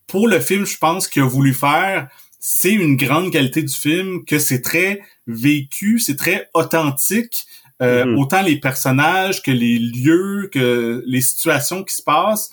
pour 0.07 0.27
le 0.27 0.39
film, 0.39 0.65
je 0.65 0.77
pense 0.77 1.07
qu'il 1.07 1.23
a 1.23 1.27
voulu 1.27 1.53
faire, 1.53 2.09
c'est 2.39 2.73
une 2.73 2.95
grande 2.95 3.31
qualité 3.31 3.63
du 3.63 3.73
film, 3.73 4.25
que 4.25 4.37
c'est 4.37 4.61
très 4.61 5.01
vécu, 5.27 5.99
c'est 5.99 6.15
très 6.15 6.49
authentique. 6.53 7.45
Euh, 7.81 8.05
mhm. 8.05 8.19
Autant 8.19 8.41
les 8.41 8.59
personnages 8.59 9.41
que 9.43 9.51
les 9.51 9.79
lieux, 9.79 10.49
que 10.51 11.03
les 11.05 11.21
situations 11.21 11.83
qui 11.83 11.95
se 11.95 12.03
passent. 12.03 12.49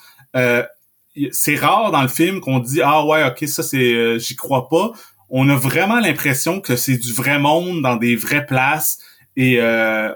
Euh, 1.19 1.29
c'est 1.31 1.57
rare 1.57 1.91
dans 1.91 2.03
le 2.03 2.09
film 2.09 2.41
qu'on 2.41 2.59
dit 2.59 2.81
ah 2.83 3.05
ouais 3.05 3.25
ok 3.25 3.47
ça 3.49 3.63
c'est 3.63 3.95
euh, 3.95 4.19
j'y 4.19 4.37
crois 4.37 4.69
pas 4.69 4.93
on 5.29 5.49
a 5.49 5.57
vraiment 5.57 6.01
l'impression 6.01 6.61
que 6.61 6.77
c'est 6.77 6.97
du 6.97 7.13
vrai 7.13 7.39
monde 7.39 7.83
dans 7.83 7.97
des 7.97 8.17
vraies 8.17 8.47
places 8.47 8.99
et 9.37 9.61
euh, 9.61 10.11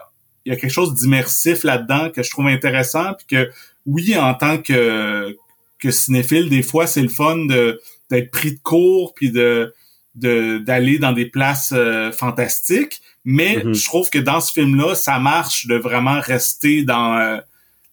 il 0.45 0.53
y 0.53 0.53
a 0.53 0.59
quelque 0.59 0.73
chose 0.73 0.95
d'immersif 0.95 1.65
là-dedans 1.65 2.11
que 2.11 2.23
je 2.23 2.31
trouve 2.31 2.47
intéressant 2.47 3.15
puis 3.15 3.27
que 3.27 3.51
oui 3.85 4.17
en 4.17 4.35
tant 4.35 4.59
que 4.59 5.37
que 5.79 5.91
cinéphile 5.91 6.49
des 6.49 6.63
fois 6.63 6.87
c'est 6.87 7.03
le 7.03 7.09
fun 7.09 7.45
de 7.45 7.81
d'être 8.11 8.31
pris 8.31 8.53
de 8.53 8.61
court 8.61 9.13
puis 9.15 9.31
de 9.31 9.75
d'aller 10.15 10.99
dans 10.99 11.13
des 11.13 11.27
places 11.27 11.75
euh, 11.77 12.11
fantastiques 12.11 13.03
mais 13.27 13.57
mm-hmm. 13.57 13.75
je 13.75 13.85
trouve 13.85 14.09
que 14.09 14.19
dans 14.19 14.41
ce 14.41 14.51
film 14.51 14.77
là 14.77 14.95
ça 14.95 15.19
marche 15.19 15.67
de 15.67 15.77
vraiment 15.77 16.21
rester 16.21 16.85
dans 16.85 17.39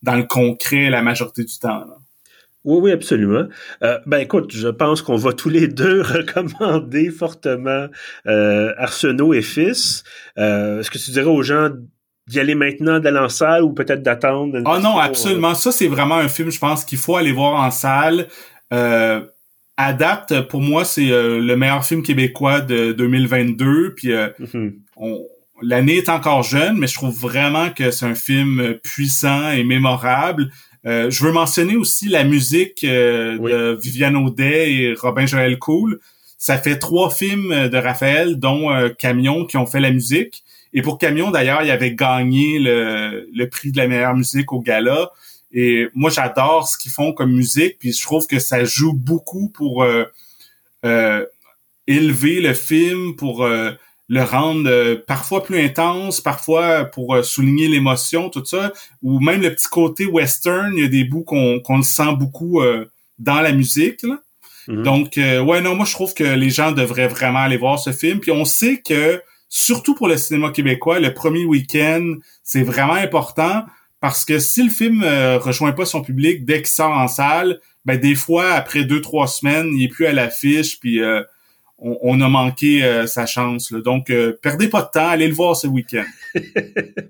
dans 0.04 0.16
le 0.16 0.24
concret 0.24 0.90
la 0.90 1.02
majorité 1.02 1.44
du 1.44 1.60
temps 1.60 1.80
là. 1.80 1.98
Oui, 2.66 2.80
oui, 2.82 2.92
absolument. 2.92 3.46
Euh, 3.84 4.00
ben 4.06 4.20
écoute, 4.20 4.52
je 4.54 4.70
pense 4.70 5.02
qu'on 5.02 5.18
va 5.18 5.34
tous 5.34 5.50
les 5.50 5.68
deux 5.68 6.02
recommander 6.02 7.10
fortement 7.10 7.88
euh, 8.28 8.74
Arsenault 8.78 9.34
et 9.34 9.42
Fils. 9.42 10.04
Euh, 10.38 10.80
Est-ce 10.80 10.90
que 10.90 10.98
tu 10.98 11.12
dirais 11.12 11.28
aux 11.28 11.44
gens 11.44 11.70
d'y 12.28 12.40
aller 12.40 12.56
maintenant, 12.56 13.00
d'aller 13.00 13.20
en 13.20 13.30
salle 13.30 13.64
ou 13.64 13.74
peut-être 13.74 14.02
d'attendre? 14.02 14.60
Ah 14.66 14.80
non, 14.80 14.98
absolument. 14.98 15.56
Ça, 15.56 15.72
c'est 15.72 15.88
vraiment 15.88 16.16
un 16.16 16.30
film, 16.30 16.50
je 16.52 16.60
pense, 16.60 16.86
qu'il 16.86 16.98
faut 16.98 17.16
aller 17.16 17.32
voir 17.32 17.56
en 17.56 17.72
salle. 17.72 18.28
Euh, 18.72 19.22
Adapte, 19.76 20.48
pour 20.48 20.62
moi, 20.62 20.86
c'est 20.86 21.12
euh, 21.12 21.40
le 21.40 21.58
meilleur 21.58 21.84
film 21.84 22.04
québécois 22.04 22.62
de 22.62 22.94
2022. 22.94 23.96
Puis 23.96 24.12
euh, 24.12 24.30
mm-hmm. 24.40 24.74
l'année 25.64 25.98
est 25.98 26.10
encore 26.10 26.44
jeune, 26.44 26.78
mais 26.78 26.88
je 26.88 26.94
trouve 26.94 27.20
vraiment 27.20 27.72
que 27.72 27.92
c'est 27.92 28.06
un 28.06 28.16
film 28.16 28.76
puissant 28.84 29.52
et 29.52 29.64
mémorable. 29.64 30.50
Euh, 30.86 31.10
je 31.10 31.24
veux 31.24 31.32
mentionner 31.32 31.78
aussi 31.78 32.10
la 32.10 32.24
musique 32.24 32.84
euh, 32.84 33.38
de 33.38 33.80
Viviane 33.80 34.18
Audet 34.18 34.74
et 34.74 34.94
Robin 34.94 35.26
Joël 35.26 35.58
Cool. 35.58 36.00
Ça 36.38 36.58
fait 36.58 36.78
trois 36.78 37.10
films 37.10 37.70
de 37.70 37.78
Raphaël, 37.78 38.38
dont 38.38 38.70
euh, 38.72 38.90
Camion, 38.90 39.46
qui 39.46 39.56
ont 39.56 39.66
fait 39.66 39.80
la 39.80 39.92
musique. 39.92 40.44
Et 40.74 40.82
pour 40.82 40.98
Camion, 40.98 41.32
d'ailleurs, 41.32 41.64
il 41.64 41.72
avait 41.72 41.96
gagné 41.96 42.60
le, 42.60 43.30
le 43.34 43.50
prix 43.50 43.72
de 43.72 43.78
la 43.78 43.88
meilleure 43.88 44.16
musique 44.16 44.52
au 44.52 44.60
gala. 44.60 45.12
Et 45.54 45.88
moi, 45.94 46.10
j'adore 46.10 46.68
ce 46.68 46.78
qu'ils 46.78 46.92
font 46.92 47.14
comme 47.14 47.32
musique, 47.32 47.78
puis 47.80 47.94
je 47.94 48.02
trouve 48.02 48.26
que 48.26 48.40
ça 48.40 48.66
joue 48.66 48.92
beaucoup 48.94 49.50
pour 49.50 49.86
élever 50.84 52.42
le 52.42 52.54
film, 52.56 53.16
pour 53.16 53.48
le 54.10 54.24
rendre 54.24 54.70
euh, 54.70 54.98
parfois 55.08 55.44
plus 55.44 55.60
intense, 55.60 56.22
parfois 56.22 56.86
pour 56.86 57.16
euh, 57.16 57.24
souligner 57.24 57.68
l'émotion, 57.68 58.30
tout 58.30 58.44
ça, 58.44 58.74
ou 59.02 59.20
même 59.20 59.42
le 59.42 59.54
petit 59.54 59.68
côté 59.68 60.06
western, 60.06 60.74
il 60.76 60.84
y 60.84 60.86
a 60.86 60.90
des 60.90 61.04
bouts 61.04 61.24
qu'on 61.24 61.60
qu'on 61.60 61.78
le 61.78 61.84
sent 61.84 62.16
beaucoup 62.18 62.62
euh, 62.62 62.86
dans 63.18 63.42
la 63.42 63.54
musique. 63.54 64.04
Mm-hmm. 64.68 64.82
Donc, 64.84 65.14
ouais, 65.18 65.62
non, 65.62 65.76
moi 65.76 65.86
je 65.86 65.94
trouve 65.94 66.14
que 66.14 66.24
les 66.24 66.50
gens 66.50 66.72
devraient 66.72 67.08
vraiment 67.08 67.40
aller 67.40 67.58
voir 67.58 67.80
ce 67.80 67.92
film. 67.92 68.20
Puis 68.20 68.32
on 68.32 68.46
sait 68.46 68.82
que, 68.82 69.22
surtout 69.50 69.96
pour 69.96 70.08
le 70.08 70.18
cinéma 70.18 70.52
québécois, 70.52 71.00
le 71.00 71.14
premier 71.14 71.46
week-end, 71.46 72.16
c'est 72.44 72.64
vraiment 72.64 72.94
important 72.94 73.66
parce 74.00 74.26
que 74.26 74.40
si 74.40 74.64
le 74.64 74.70
film 74.70 75.04
rejoint 75.04 75.72
pas 75.72 75.86
son 75.86 76.02
public 76.02 76.46
dès 76.46 76.58
qu'il 76.58 76.68
sort 76.68 76.92
en 76.92 77.08
salle, 77.08 77.60
ben 77.86 77.98
des 77.98 78.16
fois, 78.16 78.52
après 78.52 78.84
deux, 78.84 79.02
trois 79.02 79.28
semaines, 79.28 79.70
il 79.74 79.86
est 79.86 79.88
plus 79.90 80.06
à 80.06 80.14
l'affiche, 80.14 80.80
puis 80.80 81.02
on, 81.84 82.22
a 82.22 82.30
manqué 82.30 82.84
euh, 82.84 83.06
sa 83.06 83.26
chance. 83.26 83.72
Donc, 83.74 84.10
euh, 84.10 84.38
perdez 84.42 84.70
pas 84.70 84.82
de 84.84 84.90
temps, 85.00 85.10
allez 85.10 85.28
le 85.28 85.34
voir 85.34 85.56
ce 85.56 85.68
week-end. 85.68 86.06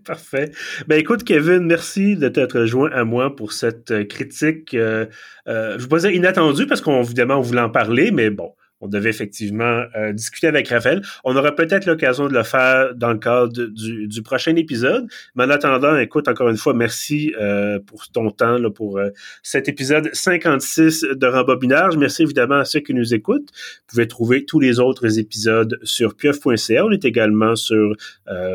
Parfait. 0.05 0.51
Ben 0.87 0.99
écoute, 0.99 1.23
Kevin, 1.23 1.59
merci 1.59 2.15
de 2.15 2.27
t'être 2.27 2.65
joint 2.65 2.89
à 2.91 3.03
moi 3.03 3.35
pour 3.35 3.53
cette 3.53 3.91
euh, 3.91 4.03
critique. 4.03 4.69
je 4.73 5.87
vous 5.87 5.97
dire 5.97 6.11
inattendue 6.11 6.67
parce 6.67 6.81
qu'on 6.81 7.01
évidemment 7.01 7.37
on 7.37 7.41
voulait 7.41 7.61
en 7.61 7.69
parler, 7.69 8.11
mais 8.11 8.29
bon, 8.29 8.53
on 8.83 8.87
devait 8.87 9.09
effectivement 9.09 9.83
euh, 9.95 10.11
discuter 10.11 10.47
avec 10.47 10.67
Raphaël. 10.67 11.01
On 11.23 11.35
aura 11.37 11.55
peut-être 11.55 11.85
l'occasion 11.85 12.27
de 12.27 12.33
le 12.33 12.43
faire 12.43 12.93
dans 12.95 13.13
le 13.13 13.17
cadre 13.17 13.47
du, 13.53 14.21
prochain 14.23 14.55
épisode. 14.57 15.07
Mais 15.35 15.45
en 15.45 15.49
attendant, 15.49 15.97
écoute, 15.97 16.27
encore 16.27 16.49
une 16.49 16.57
fois, 16.57 16.73
merci 16.73 17.33
euh, 17.39 17.79
pour 17.79 18.09
ton 18.09 18.29
temps 18.29 18.57
là, 18.57 18.69
pour 18.69 18.97
euh, 18.97 19.09
cet 19.41 19.69
épisode 19.69 20.09
56 20.11 21.05
de 21.15 21.27
Rembobinage. 21.27 21.95
Merci 21.95 22.23
évidemment 22.23 22.59
à 22.59 22.65
ceux 22.65 22.81
qui 22.81 22.93
nous 22.93 23.13
écoutent. 23.13 23.49
Vous 23.53 23.85
pouvez 23.87 24.07
trouver 24.07 24.43
tous 24.43 24.59
les 24.59 24.81
autres 24.81 25.17
épisodes 25.17 25.79
sur 25.83 26.15
pieuf.ca. 26.15 26.85
On 26.85 26.91
est 26.91 27.05
également 27.05 27.55
sur 27.55 27.93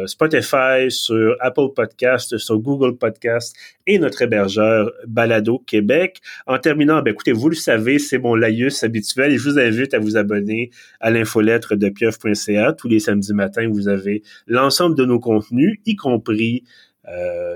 Spotify, 0.07 0.91
sur 0.91 1.37
Apple 1.41 1.73
Podcast, 1.75 2.37
sur 2.37 2.59
Google 2.59 2.97
Podcast 2.99 3.57
et 3.87 3.99
notre 3.99 4.21
hébergeur 4.23 4.93
Balado 5.07 5.59
Québec. 5.67 6.21
En 6.47 6.59
terminant, 6.59 7.01
ben, 7.01 7.13
écoutez, 7.13 7.33
vous 7.33 7.49
le 7.49 7.55
savez, 7.55 7.99
c'est 7.99 8.19
mon 8.19 8.35
laïus 8.35 8.85
habituel 8.85 9.33
et 9.33 9.39
je 9.39 9.49
vous 9.49 9.59
invite 9.59 9.95
à 9.95 9.99
vous 9.99 10.18
abonner 10.19 10.71
à 11.01 11.11
l'infolettre 11.11 11.77
de 11.77 11.89
pieuf.ca. 11.89 12.73
Tous 12.73 12.89
les 12.89 13.01
samedis 13.01 13.33
matins, 13.33 13.69
vous 13.71 13.89
avez 13.89 14.23
l'ensemble 14.47 14.97
de 14.97 15.05
nos 15.05 15.21
contenus, 15.21 15.79
y 15.87 15.97
compris 15.97 16.65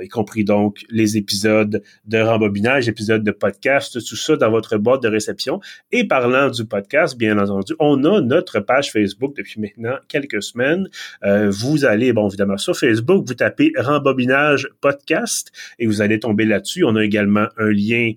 y 0.02 0.08
compris 0.08 0.44
donc 0.44 0.84
les 0.88 1.16
épisodes 1.16 1.82
de 2.06 2.18
rembobinage, 2.18 2.88
épisodes 2.88 3.22
de 3.22 3.30
podcast, 3.30 3.98
tout 4.04 4.16
ça 4.16 4.36
dans 4.36 4.50
votre 4.50 4.78
boîte 4.78 5.02
de 5.02 5.08
réception. 5.08 5.60
Et 5.90 6.06
parlant 6.06 6.50
du 6.50 6.64
podcast, 6.64 7.16
bien 7.16 7.38
entendu, 7.38 7.74
on 7.78 8.02
a 8.04 8.20
notre 8.20 8.60
page 8.60 8.90
Facebook 8.92 9.36
depuis 9.36 9.60
maintenant 9.60 9.96
quelques 10.08 10.42
semaines. 10.42 10.88
vous 11.22 11.84
allez, 11.84 12.12
bon, 12.12 12.28
évidemment, 12.28 12.56
sur 12.56 12.76
Facebook, 12.76 13.26
vous 13.26 13.34
tapez 13.34 13.72
rembobinage 13.76 14.68
podcast 14.80 15.52
et 15.78 15.86
vous 15.86 16.02
allez 16.02 16.18
tomber 16.18 16.44
là-dessus. 16.44 16.84
On 16.84 16.96
a 16.96 17.04
également 17.04 17.46
un 17.56 17.70
lien 17.70 18.12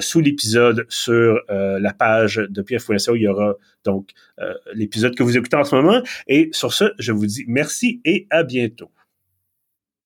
sous 0.00 0.20
l'épisode 0.20 0.86
sur 0.88 1.40
la 1.48 1.92
page 1.92 2.36
de 2.36 2.62
Pierre. 2.62 2.80
Il 2.90 3.22
y 3.22 3.28
aura 3.28 3.54
donc 3.84 4.10
euh, 4.40 4.54
l'épisode 4.74 5.14
que 5.14 5.22
vous 5.22 5.36
écoutez 5.36 5.56
en 5.56 5.64
ce 5.64 5.74
moment. 5.74 6.02
Et 6.26 6.48
sur 6.52 6.72
ce, 6.72 6.92
je 6.98 7.12
vous 7.12 7.26
dis 7.26 7.44
merci 7.46 8.00
et 8.04 8.26
à 8.30 8.42
bientôt. 8.42 8.90